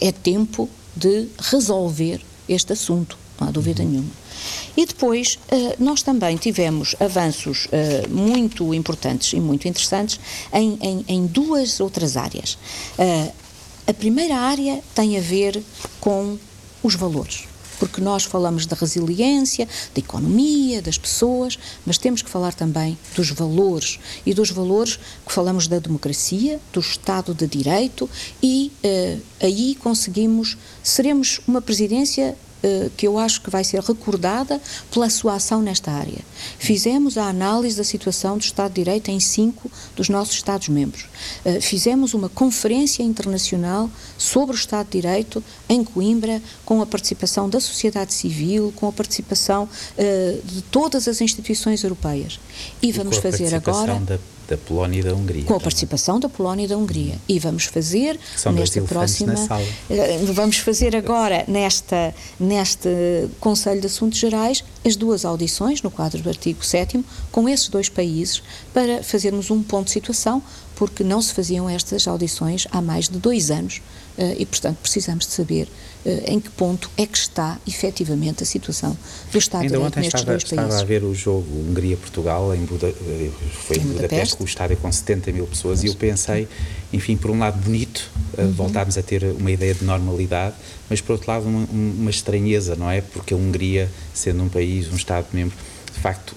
É 0.02 0.12
tempo 0.12 0.70
de 0.96 1.28
resolver 1.40 2.22
este 2.50 2.74
assunto, 2.74 3.18
não 3.40 3.48
há 3.48 3.52
dúvida 3.52 3.84
uhum. 3.84 3.90
nenhuma. 3.90 4.12
E 4.76 4.86
depois, 4.86 5.40
eh, 5.50 5.76
nós 5.80 6.02
também 6.02 6.38
tivemos 6.38 6.96
avanços 7.00 7.68
eh, 7.72 8.08
muito 8.10 8.74
importantes 8.74 9.34
e 9.34 9.40
muito 9.40 9.68
interessantes 9.68 10.20
em, 10.54 10.78
em, 10.82 11.06
em 11.08 11.26
duas 11.26 11.80
outras 11.80 12.16
áreas. 12.16 12.58
Eh, 12.98 13.32
a 13.88 13.94
primeira 13.94 14.36
área 14.36 14.82
tem 14.94 15.18
a 15.18 15.22
ver 15.22 15.64
com 16.00 16.38
os 16.84 16.96
valores 16.96 17.46
porque 17.80 18.02
nós 18.02 18.24
falamos 18.24 18.66
da 18.66 18.76
resiliência, 18.76 19.68
da 19.94 20.00
economia, 20.00 20.82
das 20.82 20.98
pessoas, 20.98 21.58
mas 21.86 21.98
temos 21.98 22.22
que 22.22 22.30
falar 22.30 22.54
também 22.54 22.98
dos 23.16 23.30
valores. 23.32 24.00
E 24.26 24.34
dos 24.34 24.52
valores 24.52 24.98
que 25.26 25.34
falamos 25.34 25.68
da 25.68 25.80
democracia, 25.80 26.60
do 26.74 26.80
Estado 26.80 27.34
de 27.34 27.48
Direito 27.48 28.10
e 28.42 28.72
uh, 28.84 29.22
aí 29.42 29.76
conseguimos, 29.76 30.58
seremos 30.84 31.40
uma 31.48 31.62
presidência 31.62 32.36
que 32.96 33.08
eu 33.08 33.18
acho 33.18 33.42
que 33.42 33.50
vai 33.50 33.64
ser 33.64 33.82
recordada 33.82 34.60
pela 34.92 35.10
sua 35.10 35.36
ação 35.36 35.62
nesta 35.62 35.92
área. 35.92 36.20
Fizemos 36.58 37.18
a 37.18 37.26
análise 37.26 37.78
da 37.78 37.84
situação 37.84 38.38
do 38.38 38.42
Estado 38.42 38.74
de 38.74 38.84
Direito 38.84 39.10
em 39.10 39.20
cinco 39.20 39.70
dos 39.96 40.10
nossos 40.10 40.36
Estados-membros. 40.36 41.06
Uh, 41.46 41.62
fizemos 41.62 42.14
uma 42.14 42.30
conferência 42.30 43.04
internacional 43.04 43.90
sobre 44.18 44.56
o 44.56 44.58
Estado 44.58 44.88
de 44.88 45.02
Direito 45.02 45.44
em 45.70 45.84
Coimbra, 45.84 46.42
com 46.66 46.82
a 46.82 46.86
participação 46.86 47.50
da 47.50 47.60
sociedade 47.60 48.14
civil, 48.14 48.74
com 48.76 48.88
a 48.88 48.92
participação 48.92 49.64
uh, 49.64 50.42
de 50.46 50.62
todas 50.64 51.08
as 51.08 51.22
instituições 51.22 51.84
europeias. 51.84 52.40
E, 52.82 52.90
e 52.90 52.92
vamos 52.92 53.18
fazer 53.18 53.54
agora. 53.54 53.96
Da 54.00 54.37
da 54.48 54.58
Polónia 54.58 55.00
e 55.00 55.04
da 55.04 55.14
Hungria. 55.14 55.44
Com 55.44 55.56
a 55.56 55.60
participação 55.60 56.20
da 56.20 56.30
Polónia 56.30 56.66
e 56.66 56.68
da 56.68 56.78
Hungria. 56.78 57.16
E 57.28 57.38
vamos 57.40 57.66
fazer 57.66 58.20
São 58.36 58.52
nesta 58.54 58.82
próxima. 58.82 59.36
Eh, 59.90 60.20
vamos 60.32 60.58
fazer 60.58 60.96
agora, 60.96 61.44
nesta, 61.48 62.16
neste 62.40 62.90
Conselho 63.40 63.82
de 63.82 63.88
Assuntos 63.88 64.18
Gerais, 64.18 64.64
as 64.86 64.96
duas 64.96 65.26
audições, 65.26 65.82
no 65.82 65.92
quadro 65.92 66.22
do 66.22 66.30
artigo 66.30 66.64
7, 66.64 67.04
com 67.32 67.50
esses 67.50 67.68
dois 67.68 67.90
países, 67.90 68.42
para 68.74 69.04
fazermos 69.04 69.52
um 69.52 69.62
ponto 69.62 69.86
de 69.86 69.92
situação, 69.92 70.42
porque 70.76 71.04
não 71.04 71.22
se 71.22 71.34
faziam 71.34 71.70
estas 71.70 72.08
audições 72.08 72.68
há 72.72 72.82
mais 72.82 73.10
de 73.10 73.18
dois 73.18 73.52
anos 73.52 73.82
eh, 74.18 74.38
e, 74.40 74.46
portanto, 74.46 74.78
precisamos 74.82 75.26
de 75.26 75.34
saber 75.34 75.68
em 76.06 76.40
que 76.40 76.50
ponto 76.52 76.90
é 76.98 77.06
que 77.06 77.18
está 77.18 77.58
efetivamente 77.68 78.44
a 78.44 78.46
situação 78.46 78.98
do 79.32 79.38
Estado 79.38 79.64
Ainda 79.64 79.80
nestes 79.80 80.06
estava, 80.06 80.26
dois 80.26 80.44
países. 80.44 80.66
Estava 80.66 80.80
a 80.80 80.84
ver 80.86 81.04
o 81.04 81.14
jogo 81.14 81.48
Hungria-Portugal, 81.70 82.56
em 82.56 82.64
Buda, 82.66 82.88
eh, 82.88 83.30
foi 83.66 83.78
em, 83.78 83.82
em 83.82 83.84
Budapeste, 83.84 84.38
com 84.38 84.44
o 84.44 84.48
estádio 84.48 84.78
com 84.78 84.92
70 84.92 85.32
mil 85.32 85.46
pessoas, 85.48 85.80
mas, 85.80 85.84
e 85.84 85.88
eu 85.88 85.96
pensei, 85.96 86.48
enfim, 86.94 87.18
por 87.18 87.30
um 87.30 87.40
lado 87.40 87.60
bonito, 87.60 88.10
uhum. 88.38 88.52
voltarmos 88.52 88.98
a 88.98 89.02
ter 89.02 89.24
uma 89.24 89.52
ideia 89.52 89.74
de 89.74 89.84
normalidade, 89.84 90.56
mas 90.90 91.02
por 91.02 91.14
outro 91.14 91.30
lado 91.30 91.46
uma, 91.46 91.68
uma 91.72 92.10
estranheza, 92.10 92.76
não 92.76 92.90
é? 92.90 93.02
Porque 93.02 93.34
a 93.34 93.38
Hungria, 93.38 93.90
sendo 94.14 94.44
um 94.44 94.50
país, 94.50 94.92
um 94.92 94.96
Estado-membro, 94.96 95.58
de 95.94 96.00
facto, 96.00 96.36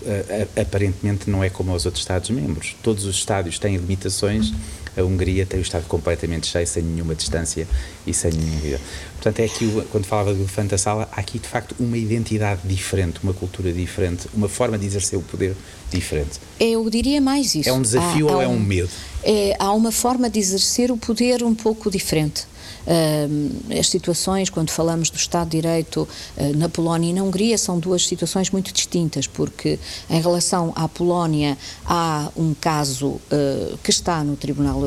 aparentemente 0.58 1.28
não 1.28 1.44
é 1.44 1.50
como 1.50 1.74
os 1.74 1.84
outros 1.84 2.02
Estados-membros. 2.02 2.74
Todos 2.82 3.04
os 3.04 3.16
estádios 3.16 3.58
têm 3.58 3.76
limitações, 3.76 4.54
a 4.96 5.02
Hungria 5.02 5.46
tem 5.46 5.60
o 5.60 5.62
Estado 5.62 5.86
completamente 5.86 6.46
cheio, 6.46 6.66
sem 6.66 6.82
nenhuma 6.82 7.14
distância 7.14 7.66
e 8.06 8.12
sem 8.12 8.32
nenhuma 8.32 8.60
vida. 8.60 8.80
Portanto, 9.14 9.40
é 9.40 9.44
aqui, 9.44 9.70
quando 9.90 10.04
falava 10.04 10.32
do 10.32 10.40
elefante 10.40 10.68
da 10.68 10.78
sala, 10.78 11.08
há 11.12 11.20
aqui 11.20 11.38
de 11.38 11.46
facto 11.46 11.74
uma 11.78 11.96
identidade 11.98 12.62
diferente, 12.64 13.20
uma 13.22 13.34
cultura 13.34 13.72
diferente, 13.72 14.26
uma 14.32 14.48
forma 14.48 14.78
de 14.78 14.86
exercer 14.86 15.18
o 15.18 15.22
poder 15.22 15.54
diferente. 15.90 16.40
Eu 16.58 16.88
diria 16.88 17.20
mais 17.20 17.54
isso. 17.54 17.68
É 17.68 17.72
um 17.72 17.82
desafio 17.82 18.28
há, 18.28 18.32
ou 18.32 18.40
há 18.40 18.44
é 18.44 18.48
um 18.48 18.58
medo? 18.58 18.90
É, 19.22 19.54
há 19.58 19.72
uma 19.72 19.92
forma 19.92 20.30
de 20.30 20.38
exercer 20.38 20.90
o 20.90 20.96
poder 20.96 21.42
um 21.42 21.54
pouco 21.54 21.90
diferente 21.90 22.49
as 23.78 23.88
situações, 23.88 24.50
quando 24.50 24.70
falamos 24.70 25.10
do 25.10 25.16
Estado 25.16 25.50
de 25.50 25.60
Direito 25.60 26.08
ah, 26.36 26.42
na 26.56 26.68
Polónia 26.68 27.10
e 27.10 27.12
na 27.12 27.22
Hungria, 27.22 27.56
são 27.58 27.78
duas 27.78 28.06
situações 28.06 28.50
muito 28.50 28.72
distintas, 28.72 29.26
porque 29.26 29.78
em 30.08 30.20
relação 30.20 30.72
à 30.74 30.88
Polónia 30.88 31.56
há 31.84 32.30
um 32.36 32.54
caso 32.54 33.20
ah, 33.30 33.76
que 33.82 33.90
está 33.90 34.24
no 34.24 34.36
Tribunal 34.36 34.80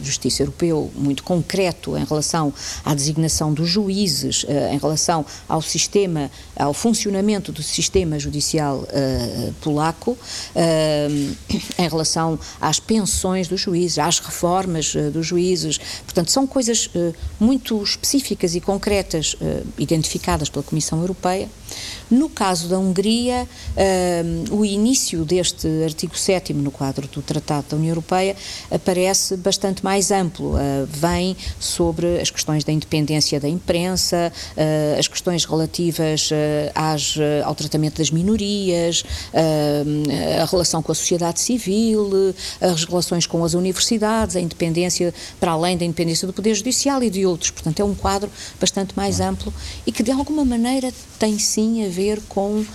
de 0.00 0.06
Justiça 0.06 0.42
Europeu, 0.42 0.90
muito 0.94 1.22
concreto, 1.22 1.96
em 1.96 2.04
relação 2.04 2.52
à 2.84 2.94
designação 2.94 3.52
dos 3.52 3.68
juízes, 3.68 4.44
ah, 4.48 4.74
em 4.74 4.78
relação 4.78 5.24
ao 5.48 5.62
sistema, 5.62 6.30
ao 6.56 6.74
funcionamento 6.74 7.52
do 7.52 7.62
sistema 7.62 8.18
judicial 8.18 8.86
polaco, 9.60 10.16
em 11.78 11.88
relação 11.88 12.38
às 12.60 12.80
pensões 12.80 13.48
dos 13.48 13.60
juízes, 13.60 13.98
às 13.98 14.18
reformas 14.18 14.94
dos 15.12 15.26
juízes. 15.26 15.78
Portanto, 16.04 16.30
são 16.30 16.46
coisas 16.46 16.90
muito 17.38 17.82
específicas 17.82 18.54
e 18.54 18.60
concretas 18.60 19.34
uh, 19.34 19.66
identificadas 19.78 20.48
pela 20.48 20.62
Comissão 20.62 21.00
Europeia. 21.00 21.48
No 22.10 22.28
caso 22.28 22.68
da 22.68 22.78
Hungria, 22.78 23.48
uh, 23.76 24.54
o 24.54 24.64
início 24.64 25.24
deste 25.24 25.66
artigo 25.84 26.16
7 26.16 26.54
no 26.54 26.70
quadro 26.70 27.08
do 27.08 27.20
Tratado 27.20 27.66
da 27.70 27.76
União 27.76 27.90
Europeia 27.90 28.36
aparece 28.70 29.36
bastante 29.36 29.84
mais 29.84 30.10
amplo. 30.10 30.54
Uh, 30.54 30.86
vem 30.86 31.36
sobre 31.58 32.20
as 32.20 32.30
questões 32.30 32.62
da 32.62 32.72
independência 32.72 33.40
da 33.40 33.48
imprensa, 33.48 34.32
as 34.98 35.08
questões 35.08 35.44
relativas 35.44 36.30
às, 36.74 37.16
ao 37.44 37.54
tratamento 37.54 37.98
das 37.98 38.10
minorias, 38.10 39.04
a 40.40 40.44
relação 40.44 40.82
com 40.82 40.92
a 40.92 40.94
sociedade 40.94 41.40
civil, 41.40 42.34
as 42.60 42.84
relações 42.84 43.26
com 43.26 43.44
as 43.44 43.54
universidades, 43.54 44.36
a 44.36 44.40
independência, 44.40 45.12
para 45.40 45.52
além 45.52 45.76
da 45.76 45.84
independência 45.84 46.26
do 46.26 46.32
Poder 46.32 46.54
Judicial 46.54 47.02
e 47.02 47.10
de 47.10 47.26
outros. 47.26 47.50
Portanto, 47.50 47.80
é 47.80 47.84
um 47.84 47.94
quadro 47.94 48.30
bastante 48.60 48.94
mais 48.96 49.20
amplo 49.20 49.52
e 49.86 49.92
que, 49.92 50.02
de 50.02 50.10
alguma 50.10 50.44
maneira, 50.44 50.92
tem 51.18 51.38
sim 51.56 51.86
a 51.86 51.88
ver 51.88 52.20
com, 52.28 52.60
uh, 52.60 52.66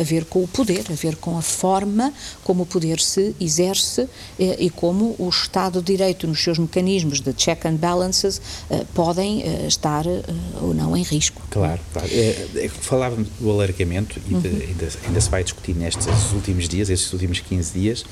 a 0.00 0.02
ver 0.02 0.24
com 0.24 0.42
o 0.42 0.48
poder, 0.48 0.86
a 0.90 0.94
ver 0.94 1.16
com 1.16 1.36
a 1.36 1.42
forma 1.42 2.10
como 2.42 2.62
o 2.62 2.66
poder 2.66 3.00
se 3.00 3.34
exerce 3.38 4.02
uh, 4.02 4.08
e 4.38 4.70
como 4.70 5.14
o 5.18 5.28
Estado 5.28 5.82
de 5.82 5.92
Direito, 5.98 6.26
nos 6.26 6.42
seus 6.42 6.58
mecanismos 6.58 7.20
de 7.20 7.34
check 7.34 7.66
and 7.66 7.74
balances, 7.74 8.40
uh, 8.70 8.84
podem 8.94 9.42
estar 9.66 10.06
ou 10.62 10.72
não 10.72 10.96
em 10.96 11.02
risco. 11.02 11.42
Claro, 11.50 11.80
claro. 11.92 12.08
É, 12.10 12.68
falávamos 12.80 13.28
do 13.38 13.50
alargamento 13.50 14.18
e 14.26 14.34
de, 14.34 14.48
uhum. 14.48 14.60
ainda, 14.68 14.88
ainda, 15.06 15.20
se 15.20 15.28
vai 15.28 15.44
discutir 15.44 15.74
nestes 15.74 16.06
últimos 16.32 16.68
dias, 16.68 16.88
estes 16.88 17.12
últimos 17.12 17.40
15 17.40 17.72
dias. 17.78 18.04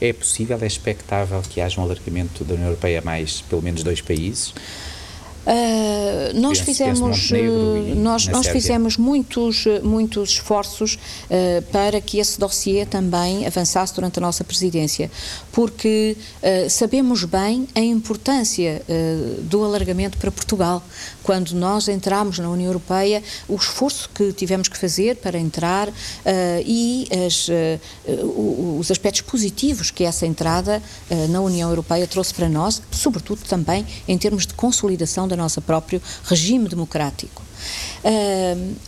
É 0.00 0.12
possível, 0.12 0.58
é 0.60 0.66
expectável 0.66 1.40
que 1.42 1.60
haja 1.60 1.80
um 1.80 1.84
alargamento 1.84 2.44
da 2.44 2.54
União 2.54 2.68
Europeia 2.68 2.98
a 2.98 3.02
mais, 3.02 3.42
pelo 3.42 3.62
menos, 3.62 3.82
dois 3.82 4.00
países? 4.00 4.52
Uh, 5.44 6.40
nós 6.40 6.58
fizemos 6.58 7.30
uh, 7.30 7.94
nós, 7.96 8.26
nós 8.28 8.46
fizemos 8.46 8.96
muitos 8.96 9.66
muitos 9.82 10.30
esforços 10.30 10.94
uh, 10.94 11.62
para 11.70 12.00
que 12.00 12.18
esse 12.18 12.40
dossiê 12.40 12.86
também 12.86 13.46
avançasse 13.46 13.94
durante 13.94 14.18
a 14.18 14.22
nossa 14.22 14.42
presidência 14.42 15.10
porque 15.52 16.16
sabemos 16.68 17.24
bem 17.24 17.68
a 17.74 17.80
importância 17.80 18.82
do 19.42 19.64
alargamento 19.64 20.18
para 20.18 20.30
Portugal. 20.30 20.82
Quando 21.22 21.52
nós 21.52 21.86
entramos 21.86 22.40
na 22.40 22.50
União 22.50 22.66
Europeia 22.66 23.22
o 23.48 23.54
esforço 23.54 24.10
que 24.12 24.32
tivemos 24.32 24.66
que 24.66 24.76
fazer 24.76 25.16
para 25.16 25.38
entrar 25.38 25.88
e 26.66 27.08
as, 27.24 27.48
os 28.76 28.90
aspectos 28.90 29.20
positivos 29.22 29.92
que 29.92 30.02
essa 30.02 30.26
entrada 30.26 30.82
na 31.28 31.40
União 31.40 31.68
Europeia 31.68 32.06
trouxe 32.06 32.34
para 32.34 32.48
nós 32.48 32.82
sobretudo 32.90 33.42
também 33.48 33.86
em 34.08 34.18
termos 34.18 34.46
de 34.46 34.54
consolidação 34.54 35.28
da 35.28 35.33
do 35.36 35.42
nosso 35.42 35.60
próprio 35.60 36.00
regime 36.24 36.68
democrático. 36.68 37.42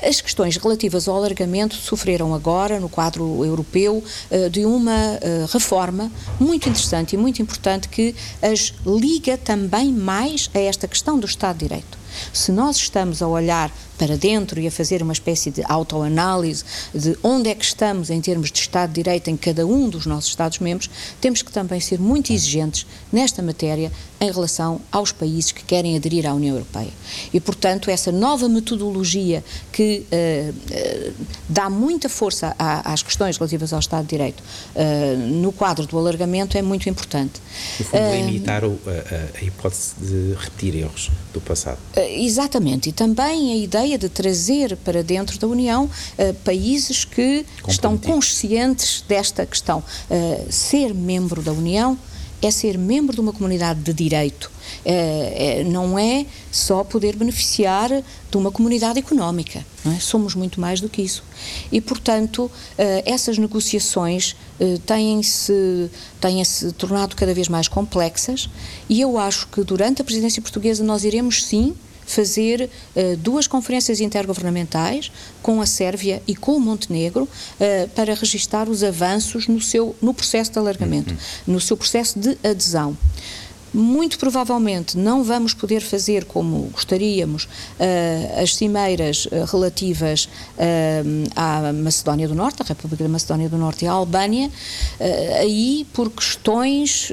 As 0.03 0.21
questões 0.21 0.57
relativas 0.57 1.09
ao 1.09 1.17
alargamento 1.17 1.75
sofreram 1.75 2.35
agora, 2.35 2.79
no 2.79 2.89
quadro 2.89 3.45
europeu, 3.45 4.05
uh, 4.31 4.51
de 4.51 4.65
uma 4.65 4.93
uh, 4.93 5.47
reforma 5.51 6.11
muito 6.39 6.69
interessante 6.69 7.15
e 7.15 7.17
muito 7.17 7.41
importante 7.41 7.89
que 7.89 8.15
as 8.43 8.75
liga 8.85 9.39
também 9.39 9.93
mais 9.93 10.51
a 10.55 10.59
esta 10.59 10.87
questão 10.87 11.19
do 11.19 11.27
Estado 11.27 11.59
de 11.59 11.69
Direito. 11.69 12.07
Se 12.33 12.53
nós 12.53 12.77
estamos 12.77 13.23
a 13.23 13.29
olhar 13.29 13.71
para 13.99 14.17
dentro 14.17 14.61
e 14.61 14.67
a 14.67 14.71
fazer 14.71 15.03
uma 15.03 15.13
espécie 15.13 15.51
de 15.51 15.63
autoanálise 15.65 16.65
de 16.95 17.17
onde 17.23 17.49
é 17.49 17.55
que 17.55 17.65
estamos 17.65 18.11
em 18.11 18.21
termos 18.21 18.51
de 18.51 18.59
Estado 18.59 18.91
de 18.91 19.03
Direito 19.03 19.29
em 19.29 19.37
cada 19.37 19.67
um 19.67 19.89
dos 19.89 20.07
nossos 20.07 20.31
Estados-membros, 20.31 20.91
temos 21.21 21.43
que 21.43 21.51
também 21.51 21.81
ser 21.81 21.99
muito 21.99 22.33
exigentes 22.33 22.87
nesta 23.13 23.43
matéria 23.43 23.91
em 24.21 24.31
relação 24.31 24.81
aos 24.91 25.13
países 25.13 25.53
que 25.53 25.65
querem 25.65 25.97
aderir 25.97 26.27
à 26.27 26.35
União 26.35 26.55
Europeia. 26.55 26.93
E, 27.33 27.41
portanto, 27.41 27.91
essa 27.91 28.13
nova 28.13 28.49
metodologia 28.49 28.66
que 29.73 30.05
uh, 30.11 30.51
uh, 30.51 31.15
dá 31.49 31.71
muita 31.71 32.09
força 32.09 32.55
à, 32.59 32.93
às 32.93 33.03
questões 33.03 33.37
relativas 33.37 33.73
ao 33.73 33.79
Estado 33.79 34.03
de 34.03 34.11
Direito 34.11 34.43
uh, 34.75 35.17
no 35.17 35.53
quadro 35.53 35.87
do 35.87 35.99
alargamento 35.99 36.57
é 36.57 36.63
muito 36.63 36.89
importante. 36.89 37.41
No 37.79 37.85
fundo, 37.85 38.27
limitar 38.27 38.65
a, 38.65 38.69
a, 38.69 39.45
hipótese 39.45 39.95
de 40.01 40.35
repetir 40.35 40.77
erros 40.77 41.11
do 41.33 41.41
passado. 41.41 41.79
exatamente. 41.97 42.89
E 42.89 42.93
também 42.93 43.53
a 43.53 43.57
ideia 43.57 43.99
de 43.99 44.09
trazer 44.09 44.77
para 44.79 45.03
dentro 45.03 45.39
da 45.39 45.47
União 45.47 45.89
países 46.45 47.05
que 47.05 47.45
estão 47.69 47.97
conscientes 47.99 49.05
desta 49.07 49.45
questão. 49.45 49.83
Ser 50.51 50.95
membro 50.95 51.43
da 51.43 51.53
União 51.53 51.99
é 52.43 52.51
ser 52.51 52.77
membro 52.77 53.15
de 53.15 53.21
uma 53.21 53.33
comunidade 53.33 53.81
de 53.81 53.93
direito. 53.93 54.51
É, 54.85 55.61
é, 55.61 55.65
não 55.65 55.99
é 55.99 56.27
só 56.51 56.83
poder 56.83 57.17
beneficiar 57.17 57.91
de 58.31 58.37
uma 58.37 58.51
comunidade 58.51 58.99
económica. 58.99 59.65
É? 59.87 60.01
Somos 60.01 60.35
muito 60.35 60.61
mais 60.61 60.81
do 60.81 60.89
que 60.89 61.03
isso. 61.03 61.23
E, 61.71 61.81
portanto, 61.81 62.45
uh, 62.47 62.51
essas 63.05 63.39
negociações 63.39 64.35
uh, 64.61 64.79
têm-se 64.81 65.91
têm 66.21 66.43
-se 66.45 66.73
tornado 66.73 67.15
cada 67.15 67.33
vez 67.33 67.49
mais 67.49 67.69
complexas 67.69 68.49
e 68.89 69.01
eu 69.01 69.19
acho 69.19 69.47
que 69.49 69.63
durante 69.63 70.03
a 70.03 70.05
presidência 70.05 70.43
portuguesa 70.43 70.83
nós 70.83 71.05
iremos 71.05 71.45
sim 71.45 71.75
fazer 72.07 72.71
uh, 72.95 73.17
duas 73.17 73.47
conferências 73.47 74.01
intergovernamentais 74.01 75.11
com 75.43 75.61
a 75.61 75.67
Sérvia 75.67 76.23
e 76.27 76.35
com 76.35 76.57
o 76.57 76.61
Montenegro 76.61 77.25
uh, 77.25 77.89
para 77.95 78.15
registar 78.15 78.69
os 78.69 78.83
avanços 78.83 79.49
no, 79.49 79.61
seu, 79.61 79.95
no 80.01 80.15
processo 80.15 80.53
de 80.53 80.59
alargamento, 80.59 81.13
uhum. 81.13 81.55
no 81.55 81.61
seu 81.61 81.77
processo 81.77 82.19
de 82.19 82.39
adesão. 82.45 82.97
muito 83.77 84.19
provavelmente 84.19 84.97
não 84.97 85.23
vamos 85.23 85.53
poder 85.53 85.81
fazer 85.81 86.25
como 86.25 86.71
gostaríamos 86.73 87.45
uh, 87.45 88.43
as 88.43 88.55
cimeiras 88.55 89.27
uh, 89.27 89.45
relativas 89.51 90.25
uh, 90.57 91.31
à 91.37 91.73
Macedónia 91.73 92.27
do 92.27 92.35
Norte, 92.35 92.63
à 92.63 92.65
República 92.65 93.05
da 93.05 93.11
Macedónia 93.11 93.49
do 93.49 93.59
Norte 93.59 93.85
e 93.85 93.89
à 93.89 93.93
Albânia, 93.93 94.51
aí 95.41 95.87
por 95.93 96.11
questões 96.11 97.11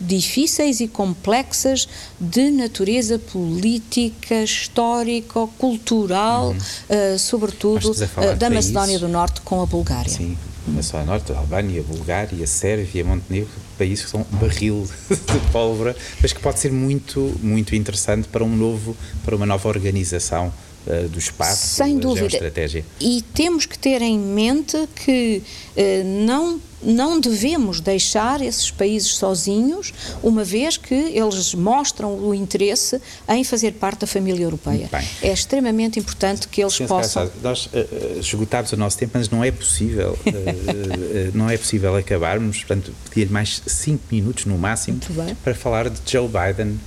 difíceis 0.00 0.80
e 0.80 0.88
complexas 0.88 1.88
de 2.20 2.50
natureza 2.50 3.18
política, 3.18 4.42
histórica, 4.42 5.46
cultural, 5.58 6.48
uhum. 6.48 7.18
sobretudo 7.18 7.92
da 8.38 8.50
Macedónia 8.50 8.98
do 8.98 9.08
Norte 9.08 9.40
com 9.40 9.62
a 9.62 9.66
Bulgária. 9.66 10.10
Sim 10.10 10.36
não 10.66 10.80
é 10.80 10.82
só 10.82 10.98
a 10.98 11.04
Norte, 11.04 11.32
a 11.32 11.38
Albânia, 11.38 11.80
a 11.80 11.84
Bulgária, 11.84 12.42
a 12.42 12.46
Sérvia, 12.46 13.04
Montenegro, 13.04 13.48
países 13.78 14.04
que 14.04 14.10
são 14.10 14.20
um 14.20 14.36
barril 14.36 14.86
de 15.08 15.52
pólvora, 15.52 15.96
mas 16.20 16.32
que 16.32 16.40
pode 16.40 16.58
ser 16.58 16.72
muito, 16.72 17.34
muito 17.42 17.74
interessante 17.74 18.28
para 18.28 18.42
um 18.42 18.56
novo, 18.56 18.96
para 19.24 19.36
uma 19.36 19.46
nova 19.46 19.68
organização 19.68 20.52
uh, 20.86 21.08
do 21.08 21.18
espaço, 21.18 21.68
Sem 21.68 21.96
da 21.96 22.02
dúvida. 22.02 22.28
geoestratégia. 22.28 22.84
E 23.00 23.22
temos 23.34 23.66
que 23.66 23.78
ter 23.78 24.02
em 24.02 24.18
mente 24.18 24.88
que 25.04 25.42
uh, 25.76 26.26
não 26.26 26.60
não 26.82 27.20
devemos 27.20 27.80
deixar 27.80 28.40
esses 28.40 28.70
países 28.70 29.14
sozinhos, 29.16 29.92
uma 30.22 30.44
vez 30.44 30.76
que 30.76 30.94
eles 30.94 31.54
mostram 31.54 32.14
o 32.14 32.34
interesse 32.34 33.00
em 33.28 33.42
fazer 33.44 33.72
parte 33.72 34.00
da 34.00 34.06
família 34.06 34.44
europeia. 34.44 34.88
Bem. 34.90 35.06
É 35.22 35.32
extremamente 35.32 35.98
importante 35.98 36.48
que 36.48 36.62
eles 36.62 36.78
possam. 36.80 37.30
Nós 37.42 37.66
uh, 37.66 38.18
esgotámos 38.20 38.72
o 38.72 38.76
nosso 38.76 38.98
tempo, 38.98 39.12
mas 39.14 39.30
não 39.30 39.42
é 39.42 39.50
possível, 39.50 40.18
uh, 40.26 40.28
uh, 40.28 41.32
não 41.34 41.48
é 41.48 41.56
possível 41.56 41.96
acabarmos. 41.96 42.58
Portanto, 42.58 42.92
pedir 43.08 43.30
mais 43.30 43.62
cinco 43.66 44.04
minutos 44.10 44.44
no 44.44 44.58
máximo 44.58 45.00
para 45.42 45.54
falar 45.54 45.88
de 45.88 45.98
Joe 46.06 46.28
Biden, 46.28 46.78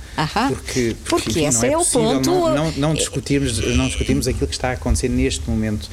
porque, 0.48 0.96
porque, 1.04 1.24
porque 1.24 1.40
esse 1.40 1.66
é, 1.66 1.72
é, 1.72 1.78
o 1.78 1.84
ponto. 1.84 2.30
Não, 2.30 2.54
não, 2.54 2.72
não, 2.72 2.94
discutirmos, 2.94 3.58
não 3.76 3.86
discutirmos 3.86 4.28
aquilo 4.28 4.46
que 4.46 4.54
está 4.54 4.70
a 4.70 4.72
acontecer 4.72 5.08
neste 5.08 5.48
momento, 5.48 5.88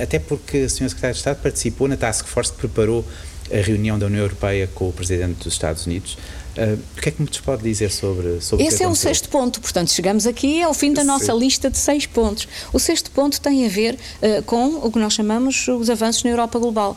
até 0.00 0.18
porque 0.18 0.58
a 0.58 0.66
Sra. 0.66 0.92
Secretária 0.92 1.14
de 1.14 1.18
Estado 1.18 1.42
participou 1.42 1.88
na 1.88 1.96
task 1.96 2.26
force 2.26 2.52
que 2.52 2.58
preparou 2.58 3.04
a 3.52 3.62
reunião 3.62 3.98
da 3.98 4.06
União 4.06 4.22
Europeia 4.22 4.68
com 4.74 4.88
o 4.88 4.92
Presidente 4.92 5.44
dos 5.44 5.52
Estados 5.52 5.86
Unidos. 5.86 6.16
Uh, 6.56 6.78
o 6.96 7.00
que 7.00 7.08
é 7.08 7.12
que 7.12 7.22
nos 7.22 7.40
pode 7.40 7.62
dizer 7.62 7.90
sobre, 7.90 8.40
sobre 8.40 8.66
Esse 8.66 8.82
é 8.82 8.88
o 8.88 8.94
sexto 8.94 9.28
ponto, 9.30 9.60
portanto, 9.60 9.90
chegamos 9.90 10.26
aqui 10.26 10.62
ao 10.62 10.74
fim 10.74 10.92
da 10.92 11.02
nossa 11.02 11.32
Sim. 11.32 11.38
lista 11.38 11.70
de 11.70 11.78
seis 11.78 12.04
pontos. 12.04 12.46
O 12.72 12.78
sexto 12.78 13.10
ponto 13.10 13.40
tem 13.40 13.64
a 13.64 13.68
ver 13.68 13.94
uh, 13.94 14.42
com 14.42 14.86
o 14.86 14.92
que 14.92 14.98
nós 14.98 15.14
chamamos 15.14 15.66
os 15.68 15.88
avanços 15.88 16.24
na 16.24 16.30
Europa 16.30 16.58
global. 16.58 16.96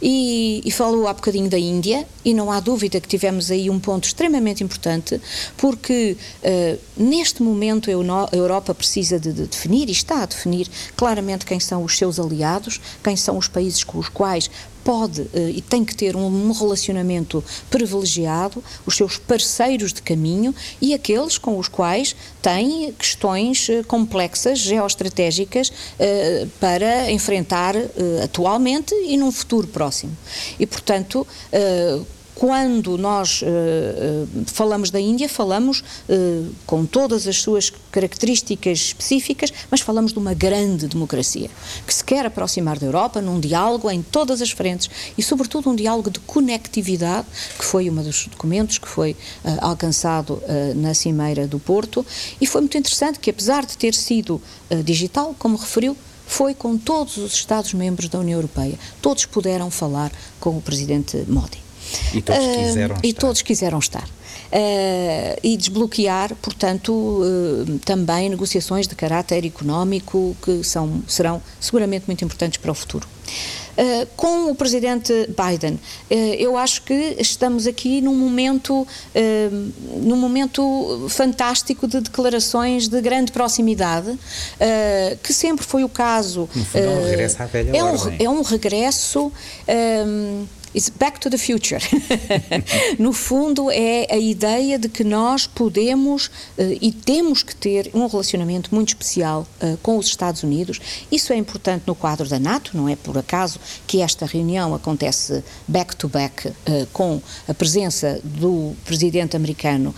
E, 0.00 0.62
e 0.64 0.70
falou 0.70 1.06
há 1.06 1.14
bocadinho 1.14 1.48
da 1.48 1.58
Índia, 1.58 2.06
e 2.24 2.32
não 2.32 2.50
há 2.50 2.60
dúvida 2.60 3.00
que 3.00 3.08
tivemos 3.08 3.50
aí 3.50 3.68
um 3.68 3.78
ponto 3.78 4.04
extremamente 4.04 4.64
importante, 4.64 5.20
porque 5.56 6.16
uh, 6.42 6.78
neste 6.96 7.42
momento 7.42 7.90
a 7.90 8.36
Europa 8.36 8.74
precisa 8.74 9.18
de, 9.18 9.32
de 9.32 9.46
definir, 9.46 9.88
e 9.88 9.92
está 9.92 10.22
a 10.22 10.26
definir 10.26 10.68
claramente 10.96 11.44
quem 11.44 11.60
são 11.60 11.84
os 11.84 11.96
seus 11.96 12.18
aliados, 12.18 12.80
quem 13.02 13.16
são 13.16 13.36
os 13.36 13.48
países 13.48 13.84
com 13.84 13.98
os 13.98 14.08
quais 14.08 14.50
pode 14.84 15.22
uh, 15.22 15.48
e 15.48 15.62
tem 15.62 15.84
que 15.84 15.96
ter 15.96 16.14
um, 16.14 16.52
relacionamento 16.52 17.42
privilegiado, 17.70 18.62
os 18.84 18.94
seus 18.96 19.16
parceiros 19.16 19.92
de 19.92 20.02
caminho 20.02 20.54
e 20.80 20.92
aqueles 20.92 21.38
com 21.38 21.58
os 21.58 21.68
quais 21.68 22.14
tem 22.42 22.92
questões 22.92 23.68
uh, 23.68 23.84
complexas, 23.86 24.58
geoestratégicas, 24.58 25.72
para 26.60 27.10
enfrentar 27.10 27.74
atualmente 28.22 28.94
e 28.94 29.16
num 29.16 29.32
futuro 29.32 29.63
próximo. 29.66 30.16
E, 30.58 30.66
portanto, 30.66 31.26
quando 32.34 32.98
nós 32.98 33.42
uh, 33.42 33.46
uh, 33.46 34.28
falamos 34.46 34.90
da 34.90 35.00
Índia, 35.00 35.28
falamos 35.28 35.84
com 36.66 36.84
todas 36.84 37.26
as 37.26 37.36
suas 37.36 37.72
características 37.92 38.78
específicas, 38.78 39.52
mas 39.70 39.80
falamos 39.80 40.12
de 40.12 40.18
uma 40.18 40.34
grande 40.34 40.88
democracia 40.88 41.48
que 41.86 41.94
se 41.94 42.02
quer 42.02 42.26
aproximar 42.26 42.78
da 42.78 42.86
Europa 42.86 43.20
num 43.20 43.38
diálogo 43.38 43.90
em 43.90 44.02
todas 44.02 44.42
as 44.42 44.50
frentes 44.50 44.90
e, 45.16 45.22
sobretudo, 45.22 45.70
um 45.70 45.76
diálogo 45.76 46.10
de 46.10 46.18
conectividade, 46.20 47.26
que 47.58 47.64
foi 47.64 47.88
um 47.88 47.94
dos 47.94 48.26
documentos 48.26 48.78
que 48.78 48.88
foi 48.88 49.16
alcançado 49.60 50.42
na 50.76 50.94
Cimeira 50.94 51.46
do 51.46 51.58
Porto. 51.58 52.04
E 52.40 52.46
foi 52.46 52.60
muito 52.60 52.76
interessante 52.76 53.18
que, 53.18 53.30
apesar 53.30 53.64
de 53.64 53.76
ter 53.76 53.94
sido 53.94 54.40
digital, 54.84 55.34
como 55.38 55.56
referiu, 55.56 55.96
foi 56.26 56.54
com 56.54 56.76
todos 56.76 57.16
os 57.16 57.34
Estados-membros 57.34 58.08
da 58.08 58.18
União 58.18 58.38
Europeia. 58.38 58.78
Todos 59.00 59.24
puderam 59.26 59.70
falar 59.70 60.10
com 60.40 60.56
o 60.56 60.62
Presidente 60.62 61.24
Modi. 61.28 61.62
E 62.12 62.22
todos 62.22 62.44
quiseram 62.56 62.94
estar. 62.94 63.06
E 63.08 63.12
todos 63.12 63.42
quiseram 63.42 63.78
estar. 63.78 64.04
Uh, 64.04 65.38
e 65.42 65.56
desbloquear, 65.56 66.34
portanto, 66.36 66.92
uh, 66.92 67.78
também 67.84 68.28
negociações 68.28 68.86
de 68.86 68.94
caráter 68.94 69.44
económico 69.44 70.36
que 70.42 70.62
são, 70.62 71.02
serão 71.08 71.42
seguramente 71.60 72.04
muito 72.06 72.24
importantes 72.24 72.58
para 72.58 72.70
o 72.70 72.74
futuro. 72.74 73.06
Uh, 73.76 74.06
com 74.16 74.52
o 74.52 74.54
presidente 74.54 75.12
Biden, 75.28 75.74
uh, 75.74 76.14
eu 76.38 76.56
acho 76.56 76.82
que 76.82 77.16
estamos 77.18 77.66
aqui 77.66 78.00
num 78.00 78.14
momento, 78.14 78.82
uh, 78.82 79.72
num 80.00 80.16
momento 80.16 81.06
fantástico 81.08 81.88
de 81.88 82.00
declarações 82.00 82.86
de 82.86 83.00
grande 83.00 83.32
proximidade, 83.32 84.16
que 85.22 85.32
sempre 85.32 85.64
foi 85.64 85.82
o 85.82 85.88
caso. 85.88 86.48
No 86.54 86.64
fundo, 86.64 86.84
é 86.84 86.88
um 86.88 87.04
regresso 87.04 87.42
à 87.42 87.46
velha 87.46 87.76
é 87.76 87.84
um, 87.84 87.96
é 88.20 88.30
um 88.30 88.42
regresso. 88.42 89.32
It's 90.74 90.88
back 90.88 91.20
to 91.20 91.30
the 91.30 91.38
future. 91.38 91.80
no 92.98 93.12
fundo, 93.12 93.70
é 93.70 94.08
a 94.10 94.18
ideia 94.18 94.76
de 94.76 94.88
que 94.88 95.04
nós 95.04 95.46
podemos 95.46 96.26
uh, 96.26 96.30
e 96.80 96.90
temos 96.90 97.44
que 97.44 97.54
ter 97.54 97.92
um 97.94 98.08
relacionamento 98.08 98.74
muito 98.74 98.88
especial 98.88 99.46
uh, 99.62 99.76
com 99.76 99.96
os 99.96 100.06
Estados 100.06 100.42
Unidos. 100.42 100.80
Isso 101.12 101.32
é 101.32 101.36
importante 101.36 101.84
no 101.86 101.94
quadro 101.94 102.28
da 102.28 102.40
NATO, 102.40 102.76
não 102.76 102.88
é 102.88 102.96
por 102.96 103.16
acaso 103.16 103.60
que 103.86 104.00
esta 104.00 104.26
reunião 104.26 104.74
acontece 104.74 105.44
back-to-back 105.68 106.48
-back, 106.48 106.50
uh, 106.50 106.86
com 106.92 107.22
a 107.46 107.54
presença 107.54 108.20
do 108.24 108.74
presidente 108.84 109.36
americano 109.36 109.94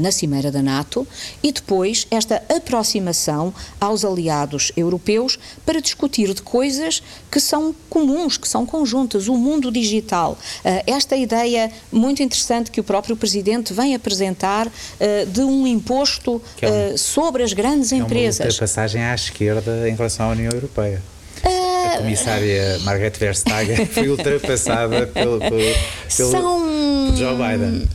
na 0.00 0.12
Cimeira 0.12 0.50
da 0.50 0.62
NATO 0.62 1.06
e 1.42 1.50
depois 1.50 2.06
esta 2.10 2.42
aproximação 2.54 3.52
aos 3.80 4.04
aliados 4.04 4.70
europeus 4.76 5.38
para 5.64 5.80
discutir 5.80 6.32
de 6.34 6.42
coisas 6.42 7.02
que 7.30 7.40
são 7.40 7.74
comuns, 7.88 8.36
que 8.36 8.46
são 8.46 8.66
conjuntas. 8.66 9.28
O 9.28 9.36
mundo 9.36 9.72
digital 9.72 10.11
digital. 10.12 10.38
Eh, 10.64 10.84
esta 10.86 11.16
ideia 11.16 11.70
muito 11.90 12.22
interessante 12.22 12.70
que 12.70 12.80
o 12.80 12.84
próprio 12.84 13.16
Presidente 13.16 13.72
vem 13.72 13.94
apresentar 13.94 14.70
eh, 15.00 15.24
de 15.24 15.40
um 15.40 15.66
imposto 15.66 16.40
é 16.60 16.68
um, 16.68 16.74
eh, 16.74 16.96
sobre 16.96 17.42
as 17.42 17.52
grandes 17.52 17.92
é 17.92 17.96
empresas. 17.96 18.46
É 18.46 18.50
uma 18.50 18.58
passagem 18.58 19.02
à 19.02 19.14
esquerda 19.14 19.88
em 19.88 19.94
relação 19.94 20.28
à 20.28 20.32
União 20.32 20.52
Europeia. 20.52 21.02
A 21.94 21.98
comissária 21.98 22.78
Margaret 22.80 23.12
Verstappen 23.18 23.86
foi 23.86 24.08
ultrapassada 24.08 25.06
pelo, 25.06 25.38
pelo, 25.38 25.58
pelo, 26.16 26.30
São... 26.30 27.16
Joe 27.16 27.34
Biden. 27.34 27.88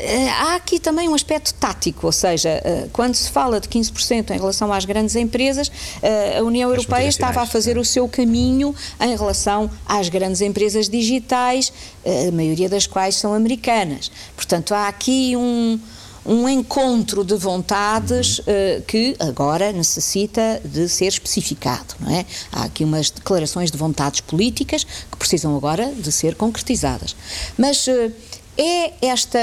Eh, 0.00 0.28
há 0.30 0.54
aqui 0.54 0.78
também 0.78 1.08
um 1.08 1.14
aspecto 1.14 1.52
tático, 1.54 2.06
ou 2.06 2.12
seja, 2.12 2.48
eh, 2.64 2.88
quando 2.92 3.14
se 3.14 3.30
fala 3.30 3.60
de 3.60 3.68
15% 3.68 4.30
em 4.30 4.38
relação 4.38 4.72
às 4.72 4.84
grandes 4.84 5.16
empresas, 5.16 5.70
eh, 6.00 6.38
a 6.38 6.42
União 6.42 6.70
Europeia 6.70 7.08
estava 7.08 7.42
a 7.42 7.46
fazer 7.46 7.76
o 7.76 7.84
seu 7.84 8.08
caminho 8.08 8.74
em 9.00 9.16
relação 9.16 9.70
às 9.84 10.08
grandes 10.08 10.40
empresas 10.40 10.88
digitais, 10.88 11.72
a 12.06 12.32
maioria 12.32 12.68
das 12.68 12.86
quais 12.86 13.16
são 13.16 13.34
americanas. 13.34 14.10
Portanto, 14.36 14.72
há 14.72 14.88
aqui 14.88 15.36
um 15.36 15.78
um 16.28 16.46
encontro 16.46 17.24
de 17.24 17.34
vontades 17.34 18.38
uh, 18.40 18.44
que 18.86 19.16
agora 19.18 19.72
necessita 19.72 20.60
de 20.62 20.86
ser 20.86 21.06
especificado, 21.06 21.94
não 21.98 22.14
é? 22.14 22.26
Há 22.52 22.64
aqui 22.64 22.84
umas 22.84 23.08
declarações 23.08 23.70
de 23.70 23.78
vontades 23.78 24.20
políticas 24.20 24.84
que 24.84 25.16
precisam 25.16 25.56
agora 25.56 25.90
de 25.90 26.12
ser 26.12 26.34
concretizadas. 26.34 27.16
Mas 27.56 27.86
uh, 27.86 28.12
é 28.58 28.92
esta, 29.00 29.38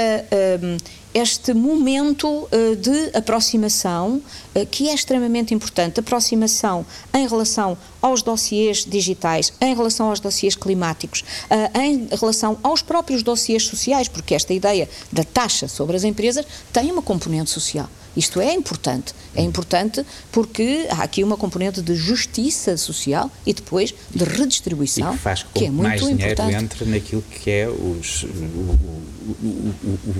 um, 0.62 0.76
este 1.16 1.54
momento 1.54 2.28
uh, 2.28 2.76
de 2.76 3.16
aproximação 3.16 4.20
uh, 4.54 4.66
que 4.66 4.90
é 4.90 4.94
extremamente 4.94 5.54
importante 5.54 5.98
aproximação 5.98 6.84
em 7.14 7.26
relação 7.26 7.78
aos 8.02 8.20
dossiês 8.20 8.84
digitais, 8.84 9.50
em 9.62 9.74
relação 9.74 10.10
aos 10.10 10.20
dossiês 10.20 10.54
climáticos, 10.54 11.24
uh, 11.50 11.80
em 11.80 12.06
relação 12.12 12.58
aos 12.62 12.82
próprios 12.82 13.22
dossiês 13.22 13.64
sociais, 13.64 14.08
porque 14.08 14.34
esta 14.34 14.52
ideia 14.52 14.86
da 15.10 15.24
taxa 15.24 15.66
sobre 15.68 15.96
as 15.96 16.04
empresas 16.04 16.44
tem 16.70 16.92
uma 16.92 17.00
componente 17.00 17.48
social. 17.48 17.88
Isto 18.14 18.40
é 18.40 18.52
importante. 18.52 19.14
É 19.34 19.42
importante 19.42 20.04
porque 20.32 20.86
há 20.90 21.02
aqui 21.02 21.22
uma 21.22 21.36
componente 21.36 21.82
de 21.82 21.94
justiça 21.94 22.76
social 22.76 23.30
e 23.44 23.52
depois 23.52 23.94
de 24.10 24.24
redistribuição, 24.24 25.12
e 25.12 25.16
que, 25.16 25.22
faz 25.22 25.42
com 25.42 25.52
que 25.52 25.66
é 25.66 25.70
muito 25.70 25.82
mais 25.82 26.02
importante. 26.02 26.36
dinheiro 26.36 26.64
entre 26.64 26.84
naquilo 26.86 27.22
que 27.22 27.50
é 27.50 27.68
os, 27.68 28.24
o, 28.24 29.15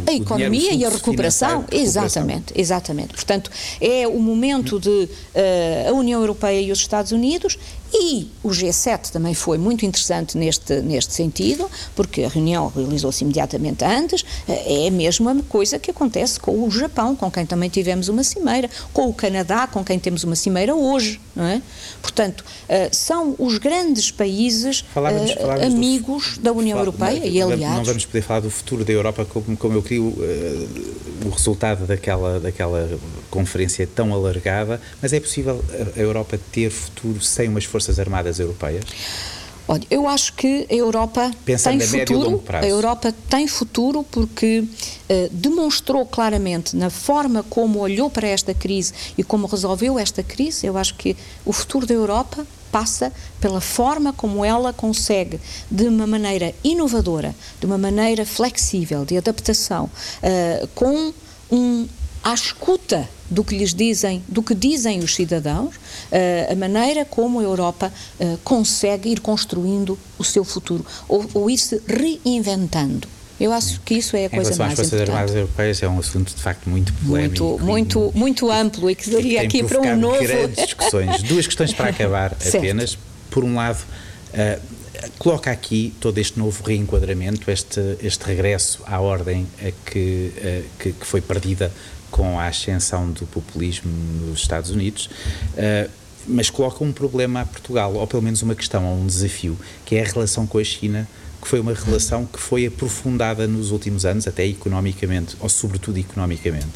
a 0.07 0.13
economia 0.13 0.73
e 0.73 0.85
a 0.85 0.89
recuperação. 0.89 1.65
Exatamente, 1.71 2.53
exatamente. 2.57 3.15
Portanto, 3.15 3.51
é 3.81 4.07
o 4.07 4.19
momento 4.19 4.79
de 4.79 4.89
uh, 4.89 5.09
a 5.91 5.93
União 5.93 6.21
Europeia 6.21 6.61
e 6.61 6.73
os 6.73 6.79
Estados 6.79 7.13
Unidos 7.13 7.59
E 7.93 8.29
o 8.43 8.49
G7 8.49 9.11
também 9.11 9.33
foi 9.33 9.59
muito 9.59 9.87
interessante 9.87 10.37
neste, 10.37 10.81
neste 10.81 11.15
sentido, 11.15 11.71
porque 11.95 12.25
a 12.25 12.29
reunião 12.29 12.71
realizou-se 12.75 13.23
imediatamente 13.23 13.85
antes, 13.85 14.25
é 14.49 14.89
a 14.89 14.91
mesma 14.91 15.37
coisa 15.49 15.79
que 15.79 15.91
acontece 15.91 16.39
com 16.41 16.65
o 16.65 16.71
Japão, 16.71 17.15
com 17.15 17.31
quem 17.31 17.47
também 17.47 17.71
tivemos 17.71 18.09
uma 18.09 18.25
cimeira, 18.25 18.69
com 18.93 19.09
o 19.09 19.15
Canadá, 19.15 19.67
com 19.67 19.85
quem 19.85 19.99
temos 19.99 20.25
uma 20.25 20.35
cimeira 20.35 20.75
hoje, 20.75 21.21
é? 21.37 21.61
Portanto, 22.01 22.45
eh, 22.69 22.89
são 22.93 23.35
os 23.39 23.59
grandes 23.59 24.11
países 24.11 24.85
falávamos, 24.93 25.31
eh, 25.31 25.37
falávamos 25.37 25.75
amigos 25.75 26.39
do, 26.39 26.43
da 26.43 26.53
União 26.53 26.79
Europeia 26.79 27.21
não, 27.21 27.27
e 27.27 27.43
aliados. 27.43 27.77
Não 27.77 27.85
vamos 27.85 28.07
poder 28.07 28.23
falar 28.23 28.41
do 28.41 28.51
futuro 28.51 28.85
da 28.85 28.93
Europa 28.97 29.25
como, 29.25 29.57
como 29.57 29.75
eu 29.75 29.83
queria 29.83 30.03
uh, 30.03 30.69
o 31.25 31.31
resultado 31.31 31.87
daquela, 31.87 32.41
daquela 32.41 32.89
conferência 33.31 33.87
tão 33.87 34.13
alargada, 34.13 34.81
mas 35.01 35.13
é 35.13 35.21
possível 35.21 35.65
a 35.97 36.01
Europa 36.01 36.39
ter 36.53 36.71
futuro 36.71 37.21
sem 37.21 37.49
umas 37.49 37.65
forças 37.65 37.99
Armadas 37.99 38.39
Europeias? 38.39 38.85
Olha, 39.69 39.83
eu 39.91 40.07
acho 40.07 40.33
que 40.35 40.65
a 40.71 40.75
Europa 40.75 41.33
Pensando 41.45 41.79
tem 41.79 41.89
futuro. 41.89 42.43
A 42.53 42.67
Europa 42.67 43.13
tem 43.29 43.49
futuro 43.49 44.05
porque 44.05 44.61
uh, 44.61 45.29
demonstrou 45.33 46.07
claramente 46.07 46.77
na 46.77 46.89
forma 46.89 47.43
como 47.43 47.81
olhou 47.81 48.09
para 48.09 48.29
esta 48.29 48.55
crise 48.55 48.93
e 49.19 49.25
como 49.25 49.47
resolveu 49.49 49.99
esta 49.99 50.23
crise. 50.23 50.67
Eu 50.67 50.79
acho 50.79 50.95
que 50.95 51.17
o 51.45 51.53
futuro 51.53 51.85
da 51.85 51.95
Europa 51.95 52.47
passa 52.77 53.11
pela 53.41 53.59
forma 53.59 54.13
como 54.13 54.45
ela 54.45 54.71
consegue, 54.71 55.41
de 55.71 55.89
uma 55.89 56.07
maneira 56.07 56.55
inovadora, 56.63 57.35
de 57.59 57.65
uma 57.65 57.79
maneira 57.79 58.27
flexível, 58.27 59.03
de 59.03 59.17
adaptação, 59.17 59.85
uh, 59.87 60.67
com 60.75 61.11
um 61.51 61.89
à 62.23 62.35
escuta 62.35 63.09
do 63.31 63.43
que 63.43 63.57
lhes 63.57 63.73
dizem, 63.73 64.23
do 64.29 64.43
que 64.43 64.55
dizem 64.55 64.99
os 64.99 65.15
cidadãos, 65.15 65.77
uh, 65.77 66.53
a 66.53 66.55
maneira 66.55 67.07
como 67.07 67.41
a 67.41 67.43
Europa 67.43 67.91
uh, 68.21 68.39
consegue 68.45 69.09
ir 69.09 69.21
construindo 69.21 69.99
o 70.19 70.25
seu 70.25 70.45
futuro 70.45 70.85
ou, 71.09 71.25
ou 71.33 71.49
ir 71.49 71.57
se 71.57 71.81
reinventando. 71.87 73.16
Eu 73.39 73.53
acho 73.53 73.81
que 73.81 73.95
isso 73.95 74.17
é 74.17 74.27
a 74.27 74.31
coisa 74.31 74.57
mais 74.57 74.73
importante. 74.73 74.73
Em 74.73 74.73
relação 74.73 74.85
às 74.85 74.91
Forças 74.91 75.09
Armadas 75.09 75.35
Europeias 75.35 75.83
é 75.83 75.89
um 75.89 75.99
assunto 75.99 76.35
de 76.35 76.43
facto 76.43 76.71
muito 76.71 76.93
polémico. 76.95 77.45
Muito, 77.45 77.65
muito, 77.65 78.13
muito 78.15 78.51
amplo 78.51 78.91
e 78.91 78.95
que 78.95 79.11
daria 79.11 79.43
aqui 79.43 79.63
para 79.63 79.81
um 79.81 79.97
novo... 79.97 80.19
grandes 80.19 80.65
discussões. 80.65 81.23
Duas 81.25 81.47
questões 81.47 81.73
para 81.73 81.91
acabar 81.91 82.33
apenas. 82.33 82.97
Por 83.31 83.45
um 83.45 83.57
lado, 83.57 83.79
uh, 84.33 84.61
coloca 85.19 85.51
aqui 85.51 85.93
todo 86.01 86.17
este 86.19 86.39
novo 86.39 86.63
reenquadramento, 86.65 87.51
este, 87.51 87.99
este 88.03 88.25
regresso 88.25 88.83
à 88.87 89.01
ordem 89.01 89.47
que, 89.85 90.33
que, 90.79 90.93
que 90.93 91.07
foi 91.07 91.21
perdida 91.21 91.71
com 92.11 92.39
a 92.39 92.47
ascensão 92.47 93.11
do 93.11 93.27
populismo 93.27 93.93
nos 94.27 94.41
Estados 94.41 94.71
Unidos, 94.71 95.11
uh, 95.53 95.91
mas 96.27 96.51
coloca 96.51 96.83
um 96.83 96.93
problema 96.93 97.43
a 97.43 97.45
Portugal, 97.45 97.93
ou 97.95 98.07
pelo 98.07 98.23
menos 98.23 98.43
uma 98.43 98.55
questão, 98.55 98.87
ou 98.87 98.99
um 98.99 99.07
desafio, 99.07 99.57
que 99.85 99.97
é 99.97 100.03
a 100.03 100.07
relação 100.07 100.47
com 100.47 100.59
a 100.59 100.65
China, 100.65 101.07
que 101.47 101.51
foi 101.51 101.61
uma 101.61 101.73
relação 101.73 102.27
que 102.27 102.41
foi 102.41 102.67
aprofundada 102.67 103.47
nos 103.47 103.71
últimos 103.71 104.05
anos, 104.05 104.27
até 104.27 104.45
economicamente, 104.45 105.37
ou 105.39 105.49
sobretudo 105.49 105.97
economicamente. 105.97 106.67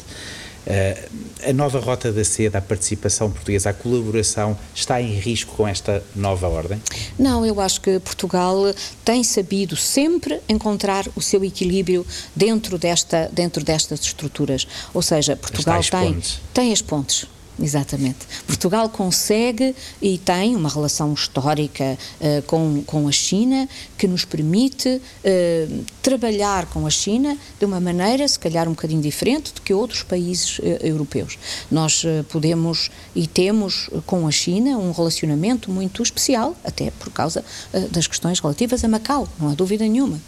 Uh, 0.65 1.49
a 1.49 1.51
nova 1.51 1.79
rota 1.79 2.09
da 2.09 2.23
seda, 2.23 2.59
a 2.59 2.61
participação 2.61 3.29
portuguesa, 3.29 3.71
a 3.71 3.73
colaboração 3.73 4.57
está 4.73 5.01
em 5.01 5.13
risco 5.13 5.55
com 5.57 5.67
esta 5.67 6.01
nova 6.15 6.47
ordem? 6.47 6.81
Não, 7.19 7.45
eu 7.45 7.59
acho 7.59 7.81
que 7.81 7.99
Portugal 7.99 8.73
tem 9.03 9.25
sabido 9.25 9.75
sempre 9.75 10.39
encontrar 10.47 11.05
o 11.17 11.21
seu 11.21 11.43
equilíbrio 11.43 12.05
dentro, 12.33 12.77
desta, 12.77 13.29
dentro 13.33 13.65
destas 13.65 13.99
estruturas. 13.99 14.65
Ou 14.93 15.01
seja, 15.01 15.35
Portugal 15.35 15.81
tem, 15.83 16.17
tem 16.53 16.71
as 16.71 16.81
pontes 16.81 17.27
Exatamente. 17.59 18.19
Portugal 18.47 18.89
consegue 18.89 19.75
e 20.01 20.17
tem 20.17 20.55
uma 20.55 20.69
relação 20.69 21.13
histórica 21.13 21.97
uh, 22.19 22.41
com, 22.43 22.83
com 22.85 23.07
a 23.07 23.11
China 23.11 23.67
que 23.97 24.07
nos 24.07 24.25
permite 24.25 24.89
uh, 24.89 25.83
trabalhar 26.01 26.65
com 26.67 26.87
a 26.87 26.89
China 26.89 27.37
de 27.59 27.65
uma 27.65 27.79
maneira, 27.79 28.27
se 28.27 28.39
calhar, 28.39 28.67
um 28.67 28.71
bocadinho 28.71 29.01
diferente 29.01 29.53
do 29.53 29.61
que 29.61 29.73
outros 29.73 30.01
países 30.03 30.59
uh, 30.59 30.63
europeus. 30.81 31.37
Nós 31.69 32.03
podemos 32.29 32.89
e 33.15 33.27
temos 33.27 33.89
com 34.05 34.27
a 34.27 34.31
China 34.31 34.77
um 34.77 34.91
relacionamento 34.91 35.69
muito 35.69 36.01
especial, 36.01 36.55
até 36.63 36.91
por 36.91 37.11
causa 37.11 37.43
das 37.91 38.07
questões 38.07 38.39
relativas 38.39 38.83
a 38.83 38.87
Macau, 38.87 39.27
não 39.39 39.49
há 39.49 39.53
dúvida 39.53 39.83
nenhuma. 39.83 40.19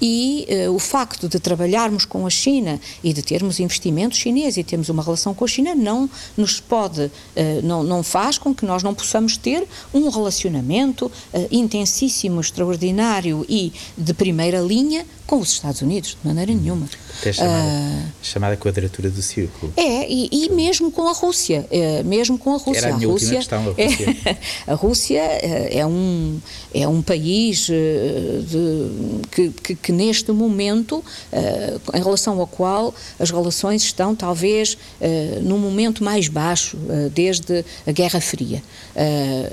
e 0.00 0.46
o 0.72 0.78
facto 0.78 1.28
de 1.28 1.38
trabalharmos 1.38 2.04
com 2.04 2.26
a 2.26 2.30
China 2.30 2.80
e 3.02 3.12
de 3.12 3.22
termos 3.22 3.60
investimentos 3.60 4.18
chineses 4.18 4.58
e 4.58 4.64
termos 4.64 4.88
uma 4.88 5.02
relação 5.02 5.34
com 5.34 5.44
a 5.44 5.48
China 5.48 5.61
não 5.74 6.08
nos 6.36 6.60
pode, 6.60 7.10
eh, 7.36 7.60
não, 7.62 7.82
não 7.82 8.02
faz 8.02 8.38
com 8.38 8.54
que 8.54 8.64
nós 8.64 8.82
não 8.82 8.94
possamos 8.94 9.36
ter 9.36 9.66
um 9.92 10.08
relacionamento 10.08 11.10
eh, 11.32 11.48
intensíssimo, 11.50 12.40
extraordinário 12.40 13.44
e 13.48 13.72
de 13.96 14.12
primeira 14.14 14.60
linha 14.60 15.06
com 15.32 15.38
os 15.38 15.52
Estados 15.52 15.80
Unidos, 15.80 16.10
de 16.20 16.28
maneira 16.28 16.52
nenhuma. 16.52 16.86
Até 17.18 17.32
chamada, 17.32 17.58
uh, 17.58 18.12
chamada 18.22 18.56
quadratura 18.56 19.08
do 19.08 19.22
círculo. 19.22 19.72
É, 19.76 20.06
e, 20.06 20.28
e 20.30 20.50
mesmo 20.50 20.90
com 20.90 21.08
a 21.08 21.12
Rússia, 21.12 21.66
é, 21.70 22.02
mesmo 22.02 22.36
com 22.36 22.54
a 22.54 22.58
Rússia. 22.58 22.86
Era 22.86 22.94
a 22.94 22.98
minha 22.98 23.08
a 23.08 23.12
Rússia, 23.12 23.36
questão, 23.36 23.60
a 23.60 23.70
Rússia. 23.70 24.16
É, 24.26 24.36
a 24.70 24.74
Rússia 24.74 25.20
é, 25.20 25.78
é 25.78 25.86
um, 25.86 26.38
é 26.74 26.86
um 26.86 27.00
país 27.00 27.66
de, 27.66 29.22
que, 29.30 29.50
que, 29.50 29.74
que, 29.74 29.92
neste 29.92 30.32
momento, 30.32 30.96
uh, 30.98 31.96
em 31.96 32.02
relação 32.02 32.38
ao 32.38 32.46
qual 32.46 32.94
as 33.18 33.30
relações 33.30 33.82
estão 33.82 34.14
talvez 34.14 34.74
uh, 34.74 35.42
num 35.52 35.58
momento 35.58 36.02
mais 36.02 36.28
baixo 36.28 36.78
desde 37.12 37.62
a 37.86 37.92
Guerra 37.92 38.20
Fria. 38.20 38.62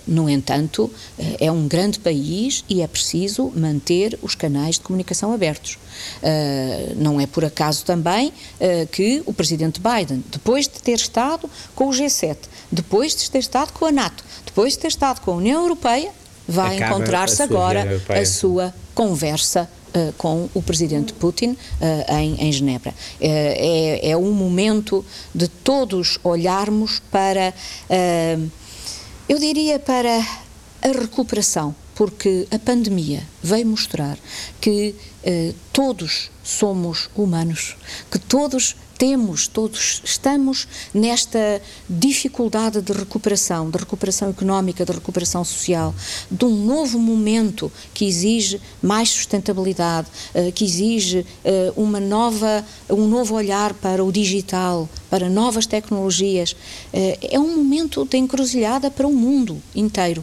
no 0.07 0.29
entanto, 0.29 0.89
é 1.39 1.51
um 1.51 1.67
grande 1.67 1.99
país 1.99 2.63
e 2.69 2.81
é 2.81 2.87
preciso 2.87 3.51
manter 3.53 4.17
os 4.21 4.33
canais 4.33 4.75
de 4.75 4.81
comunicação 4.81 5.33
abertos. 5.33 5.77
Não 6.95 7.19
é 7.19 7.27
por 7.27 7.43
acaso 7.43 7.83
também 7.83 8.31
que 8.91 9.21
o 9.25 9.33
presidente 9.33 9.81
Biden, 9.81 10.23
depois 10.31 10.67
de 10.67 10.81
ter 10.81 10.95
estado 10.95 11.49
com 11.75 11.89
o 11.89 11.91
G7, 11.91 12.37
depois 12.71 13.13
de 13.13 13.29
ter 13.29 13.39
estado 13.39 13.73
com 13.73 13.85
a 13.85 13.91
NATO, 13.91 14.23
depois 14.45 14.73
de 14.73 14.79
ter 14.79 14.87
estado 14.87 15.19
com 15.19 15.31
a 15.31 15.35
União 15.35 15.61
Europeia, 15.61 16.11
vai 16.47 16.77
encontrar-se 16.77 17.41
agora 17.43 18.01
a 18.09 18.25
sua 18.25 18.73
conversa 18.95 19.69
Uh, 19.89 20.13
com 20.19 20.47
o 20.53 20.61
presidente 20.61 21.13
Putin 21.13 21.51
uh, 21.51 22.13
em, 22.13 22.35
em, 22.47 22.51
Genebra. 22.51 22.91
Uh, 22.91 22.93
é, 23.21 24.11
é, 24.11 24.17
um 24.17 24.31
momento 24.31 25.03
de 25.33 25.47
todos 25.47 26.19
olharmos 26.23 27.01
para, 27.11 27.51
eu 29.27 29.39
diria, 29.39 29.79
para 29.79 30.19
a 30.83 30.87
recuperação 30.87 31.73
porque 31.99 32.47
a 32.49 32.57
pandemia 32.57 33.27
veio 33.43 33.67
mostrar 33.67 34.17
que 34.61 34.95
eh, 35.21 35.53
todos 35.73 36.31
somos 36.41 37.09
humanos, 37.13 37.75
que 38.09 38.17
todos 38.17 38.77
temos, 38.99 39.47
todos 39.47 40.01
estamos 40.03 40.67
nesta 40.93 41.61
dificuldade 41.89 42.81
de 42.81 42.91
recuperação, 42.91 43.69
de 43.69 43.77
recuperação 43.77 44.29
económica, 44.29 44.83
de 44.83 44.91
recuperação 44.91 45.45
social, 45.45 45.95
de 46.29 46.43
um 46.43 46.65
novo 46.65 46.99
momento 46.99 47.71
que 47.93 48.05
exige 48.05 48.59
mais 48.81 49.07
sustentabilidade, 49.09 50.09
eh, 50.33 50.51
que 50.51 50.65
exige 50.65 51.25
eh, 51.45 51.71
uma 51.77 52.01
nova, 52.01 52.65
um 52.89 53.07
novo 53.07 53.35
olhar 53.35 53.73
para 53.73 54.03
o 54.03 54.11
digital, 54.11 54.89
para 55.09 55.29
novas 55.29 55.65
tecnologias. 55.65 56.53
Eh, 56.91 57.17
é 57.31 57.39
um 57.39 57.55
momento 57.55 58.03
de 58.03 58.17
encruzilhada 58.17 58.91
para 58.91 59.07
o 59.07 59.13
mundo 59.13 59.61
inteiro 59.73 60.21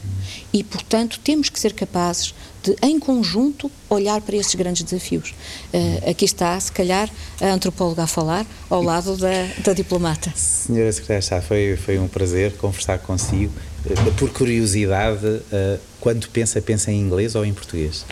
e, 0.52 0.62
portanto, 0.62 1.18
temos 1.24 1.48
que 1.48 1.58
ser 1.58 1.72
capazes 1.72 2.34
de, 2.66 2.76
em 2.82 2.98
conjunto, 2.98 3.70
olhar 3.88 4.20
para 4.20 4.36
estes 4.36 4.54
grandes 4.56 4.82
desafios. 4.82 5.34
Uh, 5.72 6.10
aqui 6.10 6.24
está, 6.24 6.58
se 6.58 6.72
calhar, 6.72 7.08
a 7.40 7.46
antropóloga 7.46 8.02
a 8.02 8.06
falar, 8.06 8.44
ao 8.68 8.82
lado 8.82 9.16
da, 9.16 9.48
da 9.64 9.72
diplomata. 9.72 10.32
Senhora 10.34 10.90
Secretária, 10.92 11.42
foi, 11.42 11.76
foi 11.76 11.98
um 11.98 12.08
prazer 12.08 12.56
conversar 12.56 12.98
consigo. 12.98 13.52
Uh, 13.84 14.12
por 14.14 14.30
curiosidade, 14.30 15.26
uh, 15.26 15.78
quando 16.00 16.28
pensa, 16.28 16.60
pensa 16.60 16.90
em 16.90 17.00
inglês 17.00 17.34
ou 17.36 17.44
em 17.44 17.54
português? 17.54 18.04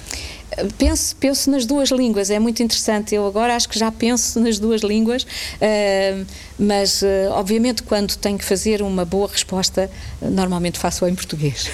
Penso, 0.78 1.16
penso 1.16 1.50
nas 1.50 1.66
duas 1.66 1.90
línguas, 1.90 2.30
é 2.30 2.38
muito 2.38 2.62
interessante. 2.62 3.14
Eu 3.14 3.26
agora 3.26 3.54
acho 3.54 3.68
que 3.68 3.78
já 3.78 3.90
penso 3.90 4.40
nas 4.40 4.58
duas 4.58 4.82
línguas, 4.82 5.22
uh, 5.24 6.26
mas 6.58 7.02
uh, 7.02 7.30
obviamente 7.32 7.82
quando 7.82 8.16
tenho 8.16 8.38
que 8.38 8.44
fazer 8.44 8.82
uma 8.82 9.04
boa 9.04 9.28
resposta, 9.28 9.90
normalmente 10.20 10.78
faço 10.78 11.06
em 11.06 11.14
português. 11.14 11.70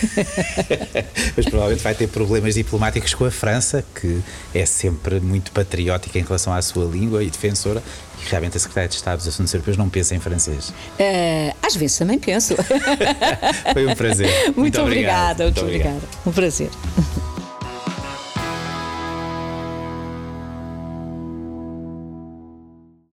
mas 1.36 1.46
provavelmente 1.46 1.82
vai 1.82 1.94
ter 1.94 2.08
problemas 2.08 2.54
diplomáticos 2.54 3.14
com 3.14 3.24
a 3.24 3.30
França, 3.30 3.84
que 4.00 4.20
é 4.54 4.66
sempre 4.66 5.20
muito 5.20 5.52
patriótica 5.52 6.18
em 6.18 6.22
relação 6.22 6.52
à 6.52 6.60
sua 6.62 6.84
língua 6.84 7.22
e 7.22 7.30
defensora. 7.30 7.82
E 8.22 8.28
realmente 8.28 8.56
a 8.56 8.60
Secretária 8.60 8.88
de 8.88 8.94
Estado 8.94 9.18
dos 9.18 9.28
Assuntos 9.28 9.52
Europeus 9.54 9.76
não 9.76 9.88
pensa 9.88 10.14
em 10.14 10.20
francês. 10.20 10.68
Uh, 10.68 11.54
às 11.62 11.74
vezes 11.74 11.98
também 11.98 12.18
penso. 12.18 12.54
Foi 13.72 13.86
um 13.86 13.94
prazer. 13.94 14.30
Muito, 14.56 14.60
muito 14.60 14.80
obrigada, 14.80 15.44
muito 15.44 15.60
obrigada. 15.60 16.00
Um 16.26 16.32
prazer. 16.32 16.70